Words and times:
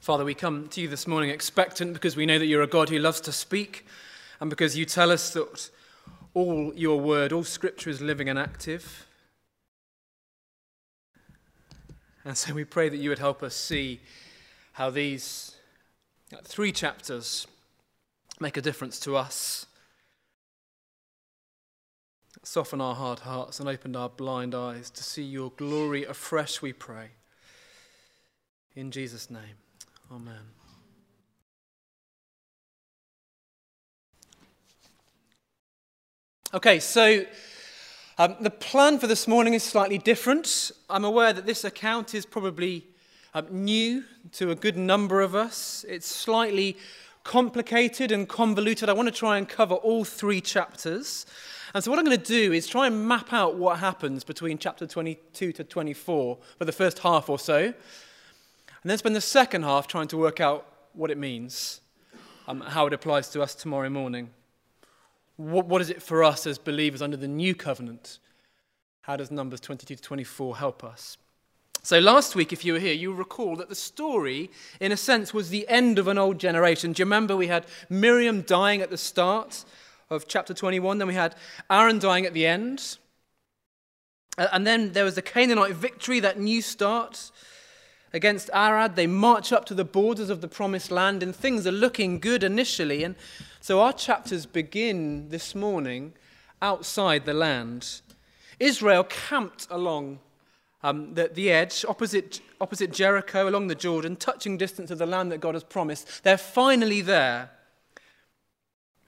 Father, 0.00 0.24
we 0.24 0.32
come 0.32 0.66
to 0.68 0.80
you 0.80 0.88
this 0.88 1.06
morning 1.06 1.28
expectant 1.28 1.92
because 1.92 2.16
we 2.16 2.24
know 2.24 2.38
that 2.38 2.46
you're 2.46 2.62
a 2.62 2.66
God 2.66 2.88
who 2.88 2.98
loves 2.98 3.20
to 3.20 3.32
speak 3.32 3.84
and 4.40 4.48
because 4.48 4.74
you 4.74 4.86
tell 4.86 5.10
us 5.10 5.34
that 5.34 5.68
all 6.32 6.72
your 6.74 6.98
word, 6.98 7.34
all 7.34 7.44
scripture 7.44 7.90
is 7.90 8.00
living 8.00 8.26
and 8.26 8.38
active. 8.38 9.06
And 12.24 12.34
so 12.34 12.54
we 12.54 12.64
pray 12.64 12.88
that 12.88 12.96
you 12.96 13.10
would 13.10 13.18
help 13.18 13.42
us 13.42 13.54
see 13.54 14.00
how 14.72 14.88
these 14.88 15.56
three 16.44 16.72
chapters 16.72 17.46
make 18.40 18.56
a 18.56 18.62
difference 18.62 18.98
to 19.00 19.16
us. 19.16 19.66
Soften 22.42 22.80
our 22.80 22.94
hard 22.94 23.18
hearts 23.18 23.60
and 23.60 23.68
open 23.68 23.94
our 23.94 24.08
blind 24.08 24.54
eyes 24.54 24.88
to 24.88 25.04
see 25.04 25.24
your 25.24 25.50
glory 25.58 26.06
afresh, 26.06 26.62
we 26.62 26.72
pray. 26.72 27.10
In 28.74 28.90
Jesus' 28.90 29.28
name, 29.28 29.58
amen. 30.12 30.34
Okay, 36.52 36.80
so 36.80 37.24
um, 38.18 38.36
the 38.40 38.50
plan 38.50 38.98
for 38.98 39.06
this 39.06 39.28
morning 39.28 39.54
is 39.54 39.62
slightly 39.62 39.98
different. 39.98 40.72
I'm 40.90 41.04
aware 41.04 41.32
that 41.32 41.46
this 41.46 41.64
account 41.64 42.14
is 42.14 42.26
probably 42.26 42.84
um, 43.34 43.46
new 43.50 44.02
to 44.32 44.50
a 44.50 44.56
good 44.56 44.76
number 44.76 45.20
of 45.20 45.36
us. 45.36 45.84
It's 45.88 46.08
slightly 46.08 46.76
complicated 47.22 48.10
and 48.10 48.28
convoluted. 48.28 48.88
I 48.88 48.92
want 48.92 49.06
to 49.06 49.14
try 49.14 49.38
and 49.38 49.48
cover 49.48 49.76
all 49.76 50.04
three 50.04 50.40
chapters. 50.40 51.24
And 51.72 51.84
so, 51.84 51.90
what 51.90 52.00
I'm 52.00 52.04
going 52.04 52.18
to 52.18 52.24
do 52.24 52.52
is 52.52 52.66
try 52.66 52.88
and 52.88 53.06
map 53.06 53.32
out 53.32 53.54
what 53.54 53.78
happens 53.78 54.24
between 54.24 54.58
chapter 54.58 54.88
22 54.88 55.52
to 55.52 55.62
24 55.62 56.38
for 56.58 56.64
the 56.64 56.72
first 56.72 56.98
half 56.98 57.28
or 57.30 57.38
so, 57.38 57.72
and 58.82 58.90
then 58.90 58.98
spend 58.98 59.14
the 59.14 59.20
second 59.20 59.62
half 59.62 59.86
trying 59.86 60.08
to 60.08 60.16
work 60.16 60.40
out 60.40 60.66
what 60.92 61.10
it 61.10 61.18
means, 61.18 61.80
um, 62.48 62.60
how 62.60 62.86
it 62.86 62.92
applies 62.92 63.28
to 63.30 63.42
us 63.42 63.54
tomorrow 63.54 63.90
morning. 63.90 64.30
What, 65.36 65.66
what 65.66 65.80
is 65.80 65.90
it 65.90 66.02
for 66.02 66.24
us 66.24 66.46
as 66.46 66.58
believers 66.58 67.02
under 67.02 67.16
the 67.16 67.28
new 67.28 67.54
covenant? 67.54 68.18
How 69.02 69.16
does 69.16 69.30
Numbers 69.30 69.60
22 69.60 69.96
to 69.96 70.02
24 70.02 70.56
help 70.56 70.84
us? 70.84 71.16
So, 71.82 71.98
last 71.98 72.34
week, 72.34 72.52
if 72.52 72.62
you 72.62 72.74
were 72.74 72.78
here, 72.78 72.92
you'll 72.92 73.14
recall 73.14 73.56
that 73.56 73.70
the 73.70 73.74
story, 73.74 74.50
in 74.80 74.92
a 74.92 74.98
sense, 74.98 75.32
was 75.32 75.48
the 75.48 75.66
end 75.66 75.98
of 75.98 76.08
an 76.08 76.18
old 76.18 76.38
generation. 76.38 76.92
Do 76.92 77.00
you 77.00 77.06
remember 77.06 77.36
we 77.36 77.46
had 77.46 77.64
Miriam 77.88 78.42
dying 78.42 78.82
at 78.82 78.90
the 78.90 78.98
start 78.98 79.64
of 80.10 80.28
chapter 80.28 80.52
21, 80.52 80.98
then 80.98 81.08
we 81.08 81.14
had 81.14 81.34
Aaron 81.70 81.98
dying 81.98 82.26
at 82.26 82.34
the 82.34 82.46
end, 82.46 82.98
and 84.36 84.66
then 84.66 84.92
there 84.92 85.04
was 85.04 85.14
the 85.14 85.22
Canaanite 85.22 85.72
victory, 85.72 86.20
that 86.20 86.38
new 86.38 86.60
start 86.60 87.30
against 88.12 88.50
Arad. 88.52 88.96
They 88.96 89.06
march 89.06 89.52
up 89.52 89.64
to 89.66 89.74
the 89.74 89.84
borders 89.84 90.30
of 90.30 90.40
the 90.40 90.48
promised 90.48 90.90
land, 90.90 91.22
and 91.22 91.34
things 91.34 91.66
are 91.66 91.72
looking 91.72 92.18
good 92.18 92.42
initially. 92.42 93.04
And 93.04 93.14
so, 93.60 93.80
our 93.80 93.92
chapters 93.92 94.46
begin 94.46 95.28
this 95.28 95.54
morning 95.54 96.14
outside 96.62 97.24
the 97.24 97.34
land. 97.34 98.00
Israel 98.58 99.04
camped 99.04 99.66
along 99.70 100.18
um, 100.82 101.14
the, 101.14 101.30
the 101.32 101.50
edge, 101.50 101.84
opposite, 101.88 102.40
opposite 102.60 102.92
Jericho, 102.92 103.48
along 103.48 103.68
the 103.68 103.74
Jordan, 103.74 104.16
touching 104.16 104.56
distance 104.56 104.90
of 104.90 104.98
the 104.98 105.06
land 105.06 105.30
that 105.32 105.40
God 105.40 105.54
has 105.54 105.64
promised. 105.64 106.22
They're 106.24 106.38
finally 106.38 107.00
there. 107.02 107.50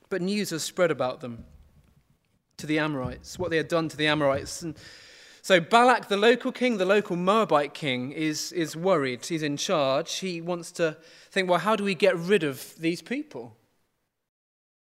But 0.08 0.20
news 0.20 0.50
has 0.50 0.62
spread 0.62 0.90
about 0.90 1.20
them 1.20 1.44
to 2.58 2.66
the 2.66 2.78
Amorites, 2.78 3.38
what 3.38 3.50
they 3.50 3.56
had 3.56 3.68
done 3.68 3.88
to 3.88 3.96
the 3.96 4.06
Amorites. 4.06 4.60
And 4.60 4.76
so 5.42 5.60
Balak, 5.60 6.08
the 6.08 6.16
local 6.16 6.52
king, 6.52 6.78
the 6.78 6.86
local 6.86 7.16
Moabite 7.16 7.74
king, 7.74 8.12
is, 8.12 8.50
is 8.52 8.74
worried. 8.74 9.26
He's 9.26 9.42
in 9.42 9.58
charge. 9.58 10.14
He 10.20 10.40
wants 10.40 10.72
to 10.72 10.96
think, 11.30 11.50
well, 11.50 11.58
how 11.58 11.76
do 11.76 11.84
we 11.84 11.94
get 11.94 12.16
rid 12.16 12.42
of 12.42 12.74
these 12.78 13.02
people? 13.02 13.56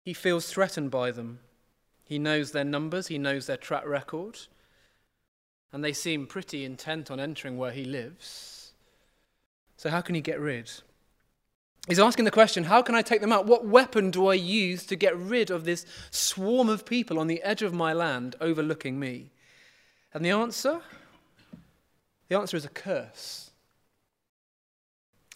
He 0.02 0.12
feels 0.12 0.50
threatened 0.50 0.90
by 0.90 1.12
them. 1.12 1.38
He 2.04 2.18
knows 2.18 2.50
their 2.50 2.64
numbers, 2.64 3.06
he 3.06 3.18
knows 3.18 3.46
their 3.46 3.56
track 3.56 3.86
record 3.86 4.38
and 5.72 5.84
they 5.84 5.92
seem 5.92 6.26
pretty 6.26 6.64
intent 6.64 7.10
on 7.10 7.20
entering 7.20 7.58
where 7.58 7.70
he 7.70 7.84
lives. 7.84 8.72
So, 9.76 9.90
how 9.90 10.00
can 10.00 10.14
he 10.14 10.20
get 10.20 10.40
rid? 10.40 10.70
He's 11.86 11.98
asking 11.98 12.24
the 12.24 12.30
question 12.30 12.64
how 12.64 12.80
can 12.80 12.94
I 12.94 13.02
take 13.02 13.20
them 13.20 13.32
out? 13.32 13.46
What 13.46 13.66
weapon 13.66 14.10
do 14.10 14.26
I 14.28 14.34
use 14.34 14.86
to 14.86 14.96
get 14.96 15.16
rid 15.16 15.50
of 15.50 15.64
this 15.64 15.84
swarm 16.10 16.70
of 16.70 16.86
people 16.86 17.18
on 17.18 17.26
the 17.26 17.42
edge 17.42 17.60
of 17.62 17.74
my 17.74 17.92
land 17.92 18.36
overlooking 18.40 18.98
me? 18.98 19.32
And 20.16 20.24
the 20.24 20.30
answer? 20.30 20.80
The 22.30 22.38
answer 22.38 22.56
is 22.56 22.64
a 22.64 22.70
curse. 22.70 23.50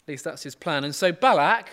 At 0.03 0.09
least 0.09 0.25
that's 0.25 0.43
his 0.43 0.55
plan. 0.55 0.85
And 0.85 0.95
so 0.95 1.13
Balak, 1.13 1.69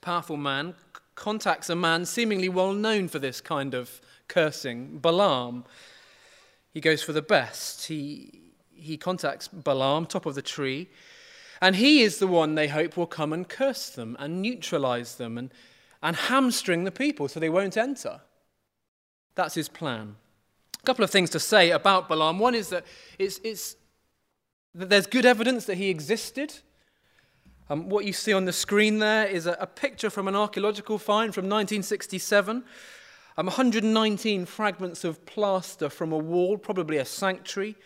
powerful 0.00 0.36
man, 0.36 0.74
contacts 1.14 1.70
a 1.70 1.76
man 1.76 2.04
seemingly 2.04 2.48
well 2.48 2.72
known 2.72 3.06
for 3.06 3.20
this 3.20 3.40
kind 3.40 3.72
of 3.72 4.00
cursing, 4.26 4.98
Balaam. 4.98 5.64
He 6.74 6.80
goes 6.80 7.04
for 7.04 7.12
the 7.12 7.22
best. 7.22 7.86
He, 7.86 8.40
he 8.74 8.96
contacts 8.96 9.46
Balaam, 9.46 10.04
top 10.04 10.26
of 10.26 10.34
the 10.34 10.42
tree, 10.42 10.88
and 11.62 11.76
he 11.76 12.02
is 12.02 12.18
the 12.18 12.26
one 12.26 12.56
they 12.56 12.66
hope 12.66 12.96
will 12.96 13.06
come 13.06 13.32
and 13.32 13.48
curse 13.48 13.90
them 13.90 14.16
and 14.18 14.42
neutralize 14.42 15.14
them 15.14 15.38
and, 15.38 15.54
and 16.02 16.16
hamstring 16.16 16.82
the 16.82 16.90
people 16.90 17.28
so 17.28 17.38
they 17.38 17.48
won't 17.48 17.76
enter. 17.76 18.22
That's 19.36 19.54
his 19.54 19.68
plan. 19.68 20.16
A 20.80 20.82
couple 20.84 21.04
of 21.04 21.10
things 21.10 21.30
to 21.30 21.40
say 21.40 21.70
about 21.70 22.08
Balaam. 22.08 22.38
One 22.38 22.54
is 22.54 22.68
that, 22.70 22.84
it's, 23.18 23.38
it's, 23.44 23.76
that 24.74 24.88
there's 24.90 25.06
good 25.06 25.26
evidence 25.26 25.66
that 25.66 25.76
he 25.76 25.88
existed. 25.88 26.54
Um, 27.70 27.88
what 27.88 28.04
you 28.04 28.12
see 28.12 28.32
on 28.32 28.44
the 28.44 28.52
screen 28.52 28.98
there 28.98 29.26
is 29.26 29.46
a, 29.46 29.56
a 29.60 29.66
picture 29.66 30.10
from 30.10 30.28
an 30.28 30.34
archaeological 30.34 30.98
find 30.98 31.34
from 31.34 31.44
1967 31.44 32.64
um, 33.38 33.46
119 33.46 34.46
fragments 34.46 35.04
of 35.04 35.24
plaster 35.24 35.88
from 35.88 36.10
a 36.10 36.18
wall, 36.18 36.58
probably 36.58 36.96
a 36.96 37.04
sanctuary. 37.04 37.76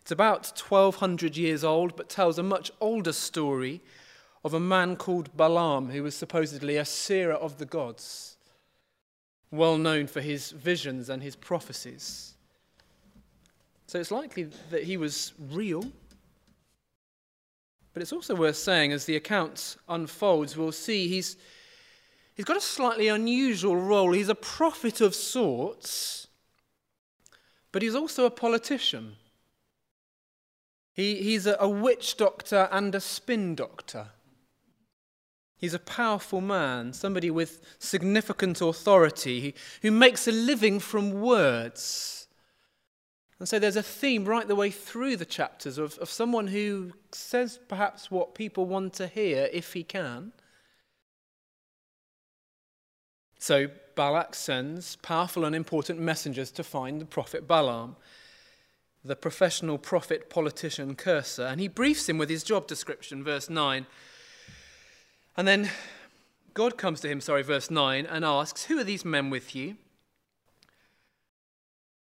It's 0.00 0.10
about 0.10 0.50
1200 0.66 1.36
years 1.36 1.62
old, 1.62 1.94
but 1.94 2.08
tells 2.08 2.38
a 2.38 2.42
much 2.42 2.72
older 2.80 3.12
story 3.12 3.82
of 4.42 4.54
a 4.54 4.60
man 4.60 4.96
called 4.96 5.36
Balaam, 5.36 5.90
who 5.90 6.02
was 6.02 6.16
supposedly 6.16 6.78
a 6.78 6.86
seer 6.86 7.30
of 7.30 7.58
the 7.58 7.66
gods, 7.66 8.37
well 9.50 9.78
known 9.78 10.06
for 10.06 10.20
his 10.20 10.50
visions 10.50 11.08
and 11.08 11.22
his 11.22 11.36
prophecies. 11.36 12.34
So 13.86 13.98
it's 13.98 14.10
likely 14.10 14.48
that 14.70 14.84
he 14.84 14.96
was 14.96 15.32
real. 15.50 15.84
But 17.94 18.02
it's 18.02 18.12
also 18.12 18.34
worth 18.34 18.56
saying, 18.56 18.92
as 18.92 19.06
the 19.06 19.16
account 19.16 19.76
unfolds, 19.88 20.56
we'll 20.56 20.72
see 20.72 21.08
he's, 21.08 21.36
He's 22.38 22.44
got 22.44 22.56
a 22.56 22.60
slightly 22.60 23.08
unusual 23.08 23.74
role. 23.74 24.12
He's 24.12 24.28
a 24.28 24.34
prophet 24.36 25.00
of 25.00 25.12
sorts, 25.12 26.28
but 27.72 27.82
he's 27.82 27.96
also 27.96 28.26
a 28.26 28.30
politician. 28.30 29.16
He, 30.92 31.16
he's 31.16 31.48
a, 31.48 31.56
a 31.58 31.68
witch 31.68 32.16
doctor 32.16 32.68
and 32.70 32.94
a 32.94 33.00
spin 33.00 33.56
doctor. 33.56 34.10
He's 35.58 35.74
a 35.74 35.78
powerful 35.78 36.40
man, 36.40 36.92
somebody 36.92 37.30
with 37.30 37.60
significant 37.78 38.60
authority, 38.60 39.54
who 39.82 39.90
makes 39.90 40.26
a 40.26 40.32
living 40.32 40.80
from 40.80 41.20
words. 41.20 42.28
And 43.38 43.48
so 43.48 43.58
there's 43.58 43.76
a 43.76 43.82
theme 43.82 44.24
right 44.24 44.48
the 44.48 44.54
way 44.54 44.70
through 44.70 45.16
the 45.16 45.24
chapters 45.24 45.76
of, 45.76 45.98
of 45.98 46.08
someone 46.10 46.48
who 46.48 46.92
says 47.12 47.58
perhaps 47.68 48.10
what 48.10 48.34
people 48.34 48.66
want 48.66 48.94
to 48.94 49.06
hear 49.06 49.48
if 49.52 49.72
he 49.74 49.84
can, 49.84 50.32
so 53.38 53.68
Balak 53.94 54.34
sends 54.34 54.96
powerful 54.96 55.44
and 55.44 55.54
important 55.54 56.00
messengers 56.00 56.50
to 56.52 56.64
find 56.64 57.00
the 57.00 57.04
prophet 57.04 57.46
Balaam, 57.46 57.96
the 59.04 59.16
professional 59.16 59.78
prophet 59.78 60.28
politician 60.28 60.96
cursor, 60.96 61.44
and 61.44 61.60
he 61.60 61.68
briefs 61.68 62.08
him 62.08 62.18
with 62.18 62.28
his 62.28 62.42
job 62.42 62.66
description, 62.66 63.22
verse 63.22 63.48
9. 63.48 63.86
And 65.38 65.46
then 65.46 65.70
God 66.52 66.76
comes 66.76 67.00
to 67.00 67.08
him, 67.08 67.20
sorry, 67.20 67.44
verse 67.44 67.70
9, 67.70 68.06
and 68.06 68.24
asks, 68.24 68.64
Who 68.64 68.76
are 68.80 68.84
these 68.84 69.04
men 69.04 69.30
with 69.30 69.54
you? 69.54 69.76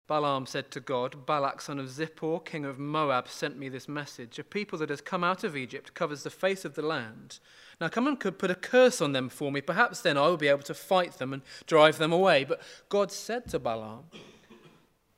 Balaam 0.08 0.46
said 0.46 0.72
to 0.72 0.80
God, 0.80 1.26
Balak, 1.26 1.60
son 1.60 1.78
of 1.78 1.86
Zippor, 1.86 2.44
king 2.44 2.64
of 2.64 2.80
Moab, 2.80 3.28
sent 3.28 3.56
me 3.56 3.68
this 3.68 3.88
message. 3.88 4.40
A 4.40 4.42
people 4.42 4.76
that 4.80 4.90
has 4.90 5.00
come 5.00 5.22
out 5.22 5.44
of 5.44 5.56
Egypt 5.56 5.94
covers 5.94 6.24
the 6.24 6.30
face 6.30 6.64
of 6.64 6.74
the 6.74 6.82
land. 6.82 7.38
Now 7.80 7.86
come 7.86 8.08
and 8.08 8.18
put 8.18 8.50
a 8.50 8.56
curse 8.56 9.00
on 9.00 9.12
them 9.12 9.28
for 9.28 9.52
me. 9.52 9.60
Perhaps 9.60 10.00
then 10.00 10.18
I 10.18 10.26
will 10.26 10.36
be 10.36 10.48
able 10.48 10.64
to 10.64 10.74
fight 10.74 11.12
them 11.18 11.32
and 11.32 11.42
drive 11.68 11.98
them 11.98 12.12
away. 12.12 12.42
But 12.42 12.60
God 12.88 13.12
said 13.12 13.48
to 13.50 13.60
Balaam, 13.60 14.06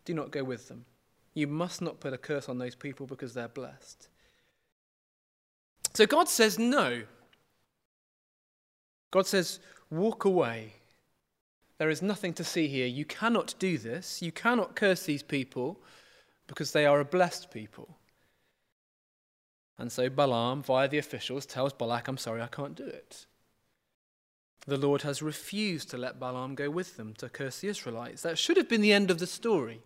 Do 0.04 0.12
not 0.12 0.30
go 0.30 0.44
with 0.44 0.68
them. 0.68 0.84
You 1.32 1.46
must 1.46 1.80
not 1.80 1.98
put 1.98 2.12
a 2.12 2.18
curse 2.18 2.50
on 2.50 2.58
those 2.58 2.74
people 2.74 3.06
because 3.06 3.32
they're 3.32 3.48
blessed. 3.48 4.08
So 5.94 6.04
God 6.04 6.28
says 6.28 6.58
no. 6.58 7.04
God 9.12 9.28
says, 9.28 9.60
Walk 9.90 10.24
away. 10.24 10.72
There 11.78 11.90
is 11.90 12.02
nothing 12.02 12.32
to 12.34 12.44
see 12.44 12.66
here. 12.66 12.86
You 12.86 13.04
cannot 13.04 13.54
do 13.58 13.78
this. 13.78 14.22
You 14.22 14.32
cannot 14.32 14.74
curse 14.74 15.04
these 15.04 15.22
people 15.22 15.80
because 16.46 16.72
they 16.72 16.86
are 16.86 17.00
a 17.00 17.04
blessed 17.04 17.50
people. 17.50 17.96
And 19.78 19.90
so 19.90 20.08
Balaam, 20.08 20.62
via 20.62 20.88
the 20.88 20.98
officials, 20.98 21.44
tells 21.44 21.72
Balak, 21.72 22.08
I'm 22.08 22.18
sorry, 22.18 22.40
I 22.40 22.46
can't 22.46 22.74
do 22.74 22.86
it. 22.86 23.26
The 24.66 24.76
Lord 24.76 25.02
has 25.02 25.22
refused 25.22 25.90
to 25.90 25.98
let 25.98 26.20
Balaam 26.20 26.54
go 26.54 26.70
with 26.70 26.96
them 26.96 27.14
to 27.18 27.28
curse 27.28 27.60
the 27.60 27.68
Israelites. 27.68 28.22
That 28.22 28.38
should 28.38 28.56
have 28.56 28.68
been 28.68 28.80
the 28.80 28.92
end 28.92 29.10
of 29.10 29.18
the 29.18 29.26
story. 29.26 29.82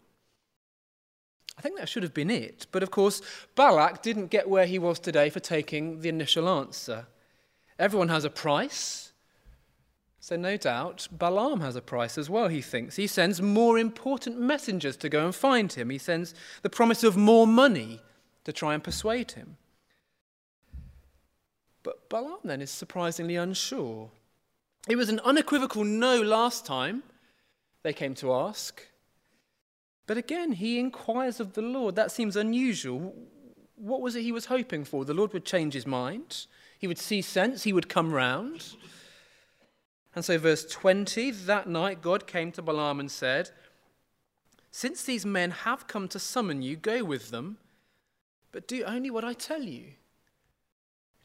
I 1.57 1.63
think 1.63 1.79
that 1.79 1.89
should 1.89 2.03
have 2.03 2.13
been 2.13 2.31
it. 2.31 2.67
But 2.71 2.83
of 2.83 2.91
course, 2.91 3.23
Balak 3.55 4.03
didn't 4.03 4.27
get 4.27 4.49
where 4.49 4.67
he 4.67 4.79
was 4.79 4.99
today 4.99 5.31
for 5.31 5.41
taking 5.41 6.01
the 6.01 6.11
initial 6.11 6.49
answer. 6.49 7.07
Everyone 7.79 8.11
has 8.11 8.25
a 8.25 8.31
price. 8.31 9.06
So, 10.27 10.35
no 10.35 10.57
doubt, 10.57 11.07
Balaam 11.13 11.61
has 11.61 11.77
a 11.77 11.81
price 11.81 12.19
as 12.19 12.29
well, 12.29 12.49
he 12.49 12.61
thinks. 12.61 12.97
He 12.97 13.07
sends 13.07 13.41
more 13.41 13.79
important 13.79 14.41
messengers 14.41 14.97
to 14.97 15.09
go 15.09 15.25
and 15.25 15.33
find 15.33 15.73
him. 15.73 15.89
He 15.89 15.99
sends 15.99 16.35
the 16.63 16.69
promise 16.69 17.05
of 17.05 17.17
more 17.17 17.47
money 17.47 18.01
to 18.43 18.53
try 18.53 18.75
and 18.75 18.83
persuade 18.83 19.31
him. 19.31 19.57
But 21.85 22.09
Balaam 22.09 22.41
then 22.43 22.61
is 22.61 22.73
surprisingly 22.73 23.37
unsure. 23.37 24.11
It 24.89 24.97
was 24.97 25.11
an 25.11 25.21
unequivocal 25.21 25.85
no 25.85 26.21
last 26.21 26.67
time 26.67 27.05
they 27.85 27.93
came 27.93 28.17
to 28.17 28.33
ask. 28.33 28.85
But 30.09 30.19
again, 30.19 30.51
he 30.51 30.81
inquires 30.81 31.39
of 31.39 31.53
the 31.53 31.63
Lord. 31.63 31.95
That 31.95 32.11
seems 32.11 32.35
unusual. 32.35 33.15
What 33.77 34.01
was 34.01 34.17
it 34.17 34.23
he 34.23 34.33
was 34.33 34.47
hoping 34.47 34.85
for? 34.85 35.05
The 35.05 35.15
Lord 35.15 35.33
would 35.35 35.45
change 35.45 35.75
his 35.75 35.87
mind, 35.87 36.47
he 36.81 36.89
would 36.89 36.99
see 36.99 37.23
sense, 37.23 37.63
he 37.63 37.73
would 37.73 37.89
come 37.89 38.13
round. 38.13 38.75
And 40.17 40.25
so, 40.25 40.39
verse 40.39 40.65
20 40.65 41.31
that 41.31 41.69
night 41.69 42.01
God 42.01 42.27
came 42.27 42.51
to 42.53 42.63
Balaam 42.63 42.99
and 42.99 43.11
said, 43.11 43.51
Since 44.71 45.05
these 45.05 45.27
men 45.27 45.51
have 45.51 45.87
come 45.87 46.09
to 46.09 46.19
summon 46.19 46.63
you, 46.63 46.75
go 46.75 47.05
with 47.05 47.31
them, 47.31 47.59
but 48.51 48.67
do 48.67 48.83
only 48.85 49.11
what 49.11 49.25
I 49.25 49.35
tell 49.35 49.63
you. 49.63 49.93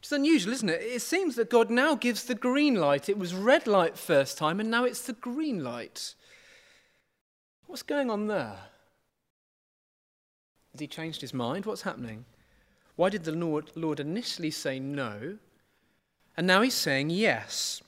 It's 0.00 0.12
unusual, 0.12 0.52
isn't 0.52 0.68
it? 0.68 0.82
It 0.82 1.00
seems 1.00 1.36
that 1.36 1.48
God 1.48 1.70
now 1.70 1.94
gives 1.94 2.24
the 2.24 2.34
green 2.34 2.74
light. 2.74 3.08
It 3.08 3.16
was 3.16 3.34
red 3.34 3.66
light 3.66 3.96
first 3.96 4.36
time, 4.36 4.60
and 4.60 4.70
now 4.70 4.84
it's 4.84 5.06
the 5.06 5.14
green 5.14 5.64
light. 5.64 6.14
What's 7.66 7.82
going 7.82 8.10
on 8.10 8.26
there? 8.26 8.58
Has 10.72 10.80
he 10.80 10.86
changed 10.86 11.22
his 11.22 11.32
mind? 11.32 11.64
What's 11.64 11.82
happening? 11.82 12.26
Why 12.96 13.08
did 13.08 13.24
the 13.24 13.32
Lord, 13.32 13.70
Lord 13.74 14.00
initially 14.00 14.50
say 14.50 14.78
no, 14.78 15.38
and 16.36 16.46
now 16.46 16.60
he's 16.60 16.74
saying 16.74 17.08
yes? 17.08 17.80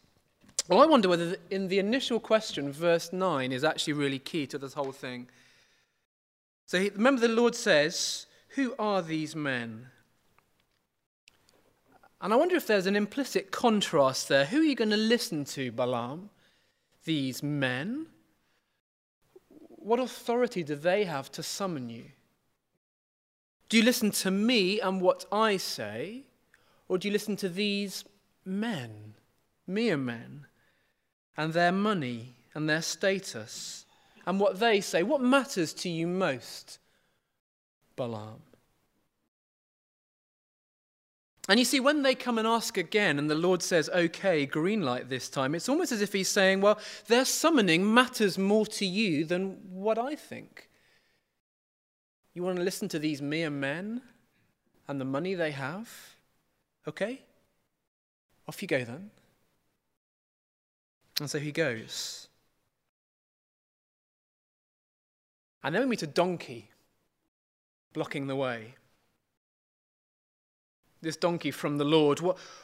Well, 0.69 0.81
I 0.81 0.87
wonder 0.87 1.11
whether 1.11 1.37
in 1.51 1.69
the 1.69 1.79
initial 1.79 2.19
question, 2.19 2.73
verse 2.73 3.13
9 3.13 3.53
is 3.53 3.65
actually 3.65 3.93
really 3.93 4.19
key 4.19 4.47
to 4.47 4.57
this 4.57 4.73
whole 4.73 4.93
thing. 4.93 5.29
So 6.65 6.81
he, 6.81 6.89
remember, 6.89 7.21
the 7.21 7.29
Lord 7.29 7.55
says, 7.55 8.27
Who 8.51 8.75
are 8.79 9.03
these 9.03 9.37
men? 9.37 9.89
And 12.23 12.33
I 12.33 12.37
wonder 12.37 12.57
if 12.57 12.67
there's 12.67 12.87
an 12.87 12.97
implicit 12.97 13.51
contrast 13.51 14.29
there. 14.29 14.47
Who 14.47 14.61
are 14.61 14.65
you 14.65 14.75
going 14.75 14.91
to 14.91 14.97
listen 14.97 15.45
to, 15.47 15.71
Balaam? 15.71 16.31
These 17.05 17.43
men? 17.43 18.07
What 19.69 20.01
authority 20.01 20.63
do 20.63 20.77
they 20.77 21.05
have 21.05 21.31
to 21.33 21.43
summon 21.43 21.91
you? 21.91 22.05
Do 23.69 23.77
you 23.77 23.83
listen 23.83 24.11
to 24.13 24.31
me 24.31 24.81
and 24.81 25.03
what 25.03 25.27
I 25.31 25.59
say? 25.59 26.23
Or 26.89 26.97
do 26.97 27.09
you 27.09 27.13
listen 27.13 27.37
to 27.37 27.51
these 27.51 28.07
men, 28.47 29.15
mere 29.67 29.99
men, 29.99 30.47
and 31.37 31.53
their 31.53 31.73
money 31.73 32.35
and 32.55 32.69
their 32.69 32.83
status 32.83 33.85
and 34.27 34.41
what 34.41 34.59
they 34.59 34.81
say? 34.81 35.03
What 35.03 35.21
matters 35.21 35.73
to 35.75 35.89
you 35.89 36.07
most, 36.07 36.79
Balaam? 37.97 38.41
And 41.47 41.59
you 41.59 41.67
see, 41.67 41.79
when 41.79 42.03
they 42.03 42.15
come 42.15 42.39
and 42.39 42.49
ask 42.49 42.79
again, 42.79 43.19
and 43.19 43.29
the 43.29 43.35
Lord 43.35 43.63
says, 43.63 43.91
okay, 43.91 44.47
green 44.47 44.81
light 44.81 45.11
this 45.11 45.29
time, 45.29 45.55
it's 45.55 45.69
almost 45.69 45.93
as 45.93 46.01
if 46.01 46.13
He's 46.13 46.29
saying, 46.29 46.63
well, 46.63 46.79
their 47.07 47.27
summoning 47.27 47.93
matters 47.93 48.39
more 48.39 48.65
to 48.67 48.87
you 48.87 49.27
than 49.27 49.59
what 49.71 49.99
I 49.99 50.15
think. 50.15 50.71
You 52.33 52.43
want 52.43 52.57
to 52.57 52.63
listen 52.65 52.89
to 52.89 52.99
these 52.99 53.21
mere 53.21 53.51
men 53.51 54.01
and 54.89 54.99
the 54.99 55.05
money 55.05 55.35
they 55.35 55.51
have? 55.51 55.91
Okay? 56.89 57.21
Off 58.49 58.63
you 58.63 58.69
go 58.69 58.83
then. 58.83 59.11
And 61.21 61.31
so 61.31 61.39
he 61.39 61.53
goes. 61.53 62.29
And 65.63 65.75
then 65.75 65.83
we 65.83 65.89
meet 65.89 66.03
a 66.03 66.07
donkey 66.07 66.71
blocking 67.93 68.27
the 68.27 68.37
way 68.37 68.75
this 71.05 71.17
donkey 71.17 71.53
from 71.53 71.79
the 71.79 71.85
Lord. 71.85 72.19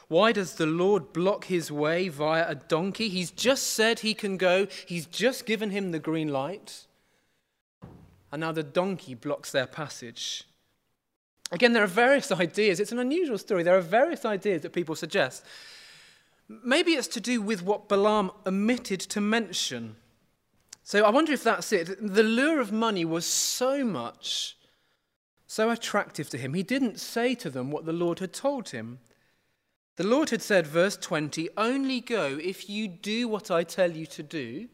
Why 0.09 0.33
does 0.33 0.55
the 0.55 0.65
Lord 0.65 1.13
block 1.13 1.45
his 1.45 1.71
way 1.71 2.09
via 2.09 2.49
a 2.49 2.55
donkey? 2.55 3.07
He's 3.07 3.31
just 3.31 3.67
said 3.67 3.99
he 3.99 4.13
can 4.13 4.35
go, 4.35 4.67
he's 4.85 5.05
just 5.05 5.45
given 5.45 5.69
him 5.69 5.91
the 5.91 5.99
green 5.99 6.27
light. 6.27 6.87
And 8.31 8.41
now 8.41 8.51
the 8.51 8.63
donkey 8.63 9.15
blocks 9.15 9.51
their 9.51 9.67
passage. 9.67 10.43
Again, 11.51 11.73
there 11.73 11.83
are 11.83 11.87
various 11.87 12.31
ideas. 12.31 12.79
It's 12.79 12.91
an 12.91 12.99
unusual 12.99 13.37
story. 13.37 13.63
There 13.63 13.77
are 13.77 13.81
various 13.81 14.25
ideas 14.25 14.61
that 14.63 14.73
people 14.73 14.95
suggest. 14.95 15.45
Maybe 16.63 16.91
it's 16.91 17.07
to 17.09 17.21
do 17.21 17.41
with 17.41 17.63
what 17.63 17.87
Balaam 17.87 18.31
omitted 18.45 18.99
to 19.01 19.21
mention. 19.21 19.95
So 20.83 21.03
I 21.03 21.09
wonder 21.09 21.31
if 21.31 21.43
that's 21.43 21.71
it. 21.71 21.97
The 22.01 22.23
lure 22.23 22.59
of 22.59 22.71
money 22.71 23.05
was 23.05 23.25
so 23.25 23.83
much 23.83 24.57
so 25.51 25.69
attractive 25.69 26.29
to 26.29 26.37
him, 26.37 26.53
he 26.53 26.63
didn't 26.63 26.97
say 26.97 27.35
to 27.35 27.49
them 27.49 27.71
what 27.71 27.83
the 27.83 27.91
Lord 27.91 28.19
had 28.19 28.31
told 28.31 28.69
him. 28.69 28.99
The 29.97 30.07
Lord 30.07 30.29
had 30.29 30.41
said, 30.41 30.65
verse 30.65 30.95
20, 30.95 31.49
Only 31.57 31.99
go 31.99 32.39
if 32.41 32.69
you 32.69 32.87
do 32.87 33.27
what 33.27 33.51
I 33.51 33.65
tell 33.65 33.91
you 33.91 34.05
to 34.05 34.23
do. 34.23 34.69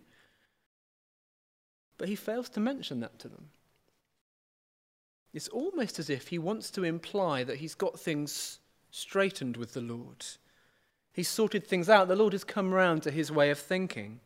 But 1.98 2.10
he 2.10 2.16
fails 2.16 2.48
to 2.50 2.60
mention 2.60 3.00
that 3.00 3.18
to 3.18 3.28
them. 3.28 3.50
It's 5.34 5.48
almost 5.48 5.98
as 5.98 6.12
if 6.12 6.28
he 6.28 6.38
wants 6.38 6.70
to 6.70 6.84
imply 6.84 7.44
that 7.44 7.58
he's 7.58 7.74
got 7.74 8.00
things 8.00 8.60
straightened 8.92 9.58
with 9.58 9.74
the 9.74 9.82
Lord. 9.82 10.24
He's 11.18 11.28
sorted 11.28 11.66
things 11.66 11.90
out. 11.90 12.08
The 12.08 12.16
Lord 12.16 12.34
has 12.34 12.44
come 12.44 12.72
round 12.72 13.02
to 13.02 13.10
his 13.10 13.32
way 13.32 13.50
of 13.50 13.58
thinking. 13.58 14.20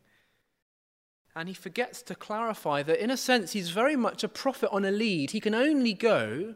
And 1.34 1.48
he 1.48 1.54
forgets 1.54 2.02
to 2.02 2.14
clarify 2.14 2.82
that, 2.82 3.02
in 3.02 3.10
a 3.10 3.16
sense, 3.16 3.52
he's 3.52 3.70
very 3.70 3.96
much 3.96 4.22
a 4.22 4.28
prophet 4.28 4.68
on 4.70 4.84
a 4.84 4.90
lead. 4.90 5.30
He 5.30 5.40
can 5.40 5.54
only 5.54 5.94
go 5.94 6.54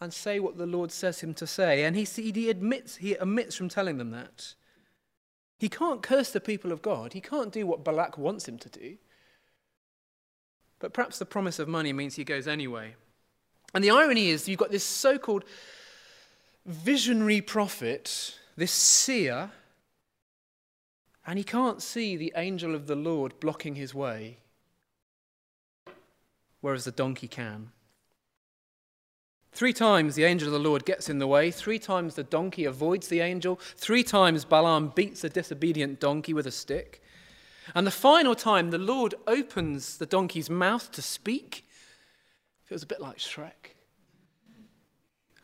and 0.00 0.12
say 0.12 0.40
what 0.40 0.58
the 0.58 0.66
Lord 0.66 0.90
says 0.90 1.20
him 1.20 1.32
to 1.34 1.46
say. 1.46 1.84
And 1.84 1.94
he, 1.94 2.02
he, 2.02 2.50
admits, 2.50 2.96
he 2.96 3.16
omits 3.16 3.54
from 3.54 3.68
telling 3.68 3.98
them 3.98 4.10
that. 4.10 4.56
He 5.60 5.68
can't 5.68 6.02
curse 6.02 6.32
the 6.32 6.40
people 6.40 6.72
of 6.72 6.82
God, 6.82 7.12
he 7.12 7.20
can't 7.20 7.52
do 7.52 7.68
what 7.68 7.84
Balak 7.84 8.18
wants 8.18 8.48
him 8.48 8.58
to 8.58 8.68
do. 8.68 8.96
But 10.80 10.92
perhaps 10.92 11.20
the 11.20 11.24
promise 11.24 11.60
of 11.60 11.68
money 11.68 11.92
means 11.92 12.16
he 12.16 12.24
goes 12.24 12.48
anyway. 12.48 12.96
And 13.74 13.84
the 13.84 13.90
irony 13.90 14.30
is, 14.30 14.48
you've 14.48 14.58
got 14.58 14.72
this 14.72 14.82
so 14.82 15.18
called 15.18 15.44
visionary 16.66 17.40
prophet, 17.40 18.40
this 18.56 18.72
seer 18.72 19.50
and 21.26 21.38
he 21.38 21.44
can't 21.44 21.82
see 21.82 22.16
the 22.16 22.32
angel 22.36 22.74
of 22.74 22.86
the 22.86 22.96
Lord 22.96 23.40
blocking 23.40 23.76
his 23.76 23.94
way, 23.94 24.38
whereas 26.60 26.84
the 26.84 26.90
donkey 26.90 27.28
can. 27.28 27.70
Three 29.52 29.72
times 29.72 30.16
the 30.16 30.24
angel 30.24 30.48
of 30.48 30.52
the 30.52 30.68
Lord 30.68 30.84
gets 30.84 31.08
in 31.08 31.20
the 31.20 31.28
way. 31.28 31.52
Three 31.52 31.78
times 31.78 32.16
the 32.16 32.24
donkey 32.24 32.64
avoids 32.64 33.06
the 33.06 33.20
angel. 33.20 33.60
Three 33.76 34.02
times 34.02 34.44
Balaam 34.44 34.88
beats 34.88 35.22
a 35.22 35.28
disobedient 35.28 36.00
donkey 36.00 36.34
with 36.34 36.46
a 36.46 36.50
stick. 36.50 37.00
And 37.72 37.86
the 37.86 37.92
final 37.92 38.34
time 38.34 38.70
the 38.70 38.78
Lord 38.78 39.14
opens 39.28 39.96
the 39.98 40.06
donkey's 40.06 40.50
mouth 40.50 40.90
to 40.92 41.00
speak, 41.00 41.64
feels 42.64 42.82
a 42.82 42.86
bit 42.86 43.00
like 43.00 43.18
Shrek. 43.18 43.74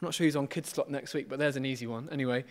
I'm 0.00 0.06
not 0.06 0.14
sure 0.14 0.24
he's 0.24 0.36
on 0.36 0.48
Kids 0.48 0.70
Slot 0.70 0.90
next 0.90 1.14
week, 1.14 1.28
but 1.28 1.38
there's 1.38 1.56
an 1.56 1.64
easy 1.64 1.86
one. 1.86 2.08
Anyway, 2.10 2.44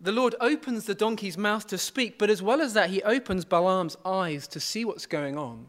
the 0.00 0.12
Lord 0.12 0.34
opens 0.40 0.86
the 0.86 0.94
donkey's 0.94 1.36
mouth 1.36 1.66
to 1.66 1.76
speak, 1.76 2.18
but 2.18 2.30
as 2.30 2.40
well 2.40 2.62
as 2.62 2.72
that, 2.74 2.90
he 2.90 3.02
opens 3.02 3.44
Balaam's 3.44 3.96
eyes 4.04 4.48
to 4.48 4.58
see 4.58 4.84
what's 4.84 5.06
going 5.06 5.36
on. 5.36 5.68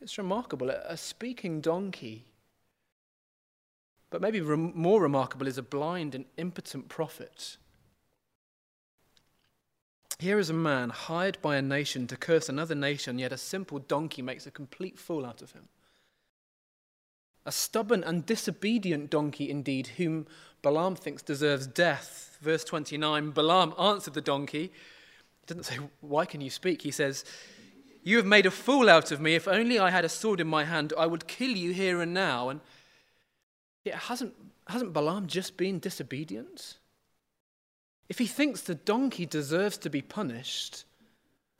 It's 0.00 0.16
remarkable. 0.16 0.70
A 0.70 0.96
speaking 0.96 1.60
donkey. 1.60 2.24
But 4.08 4.22
maybe 4.22 4.40
more 4.40 5.02
remarkable 5.02 5.46
is 5.46 5.58
a 5.58 5.62
blind 5.62 6.14
and 6.14 6.24
impotent 6.36 6.88
prophet. 6.88 7.56
Here 10.18 10.38
is 10.38 10.50
a 10.50 10.54
man 10.54 10.90
hired 10.90 11.38
by 11.40 11.56
a 11.56 11.62
nation 11.62 12.06
to 12.08 12.16
curse 12.16 12.48
another 12.48 12.74
nation, 12.74 13.18
yet 13.18 13.32
a 13.32 13.38
simple 13.38 13.78
donkey 13.78 14.22
makes 14.22 14.46
a 14.46 14.50
complete 14.50 14.98
fool 14.98 15.24
out 15.24 15.42
of 15.42 15.52
him. 15.52 15.68
A 17.46 17.52
stubborn 17.52 18.04
and 18.04 18.26
disobedient 18.26 19.10
donkey, 19.10 19.48
indeed, 19.48 19.86
whom 19.96 20.26
Balaam 20.62 20.96
thinks 20.96 21.22
deserves 21.22 21.66
death. 21.66 22.38
Verse 22.40 22.64
29 22.64 23.30
Balaam 23.30 23.74
answered 23.78 24.14
the 24.14 24.20
donkey. 24.20 24.72
He 25.40 25.46
doesn't 25.46 25.64
say, 25.64 25.78
Why 26.00 26.24
can 26.24 26.40
you 26.40 26.50
speak? 26.50 26.82
He 26.82 26.90
says, 26.90 27.24
You 28.02 28.16
have 28.16 28.26
made 28.26 28.46
a 28.46 28.50
fool 28.50 28.88
out 28.88 29.12
of 29.12 29.20
me. 29.20 29.34
If 29.34 29.48
only 29.48 29.78
I 29.78 29.90
had 29.90 30.04
a 30.04 30.08
sword 30.08 30.40
in 30.40 30.46
my 30.46 30.64
hand, 30.64 30.92
I 30.98 31.06
would 31.06 31.26
kill 31.26 31.50
you 31.50 31.72
here 31.72 32.00
and 32.00 32.14
now. 32.14 32.48
And 32.48 32.60
Yet 33.84 33.94
hasn't, 33.94 34.34
hasn't 34.66 34.92
Balaam 34.92 35.26
just 35.26 35.56
been 35.56 35.78
disobedient? 35.78 36.78
If 38.08 38.18
he 38.18 38.26
thinks 38.26 38.60
the 38.60 38.74
donkey 38.74 39.24
deserves 39.24 39.78
to 39.78 39.90
be 39.90 40.02
punished 40.02 40.84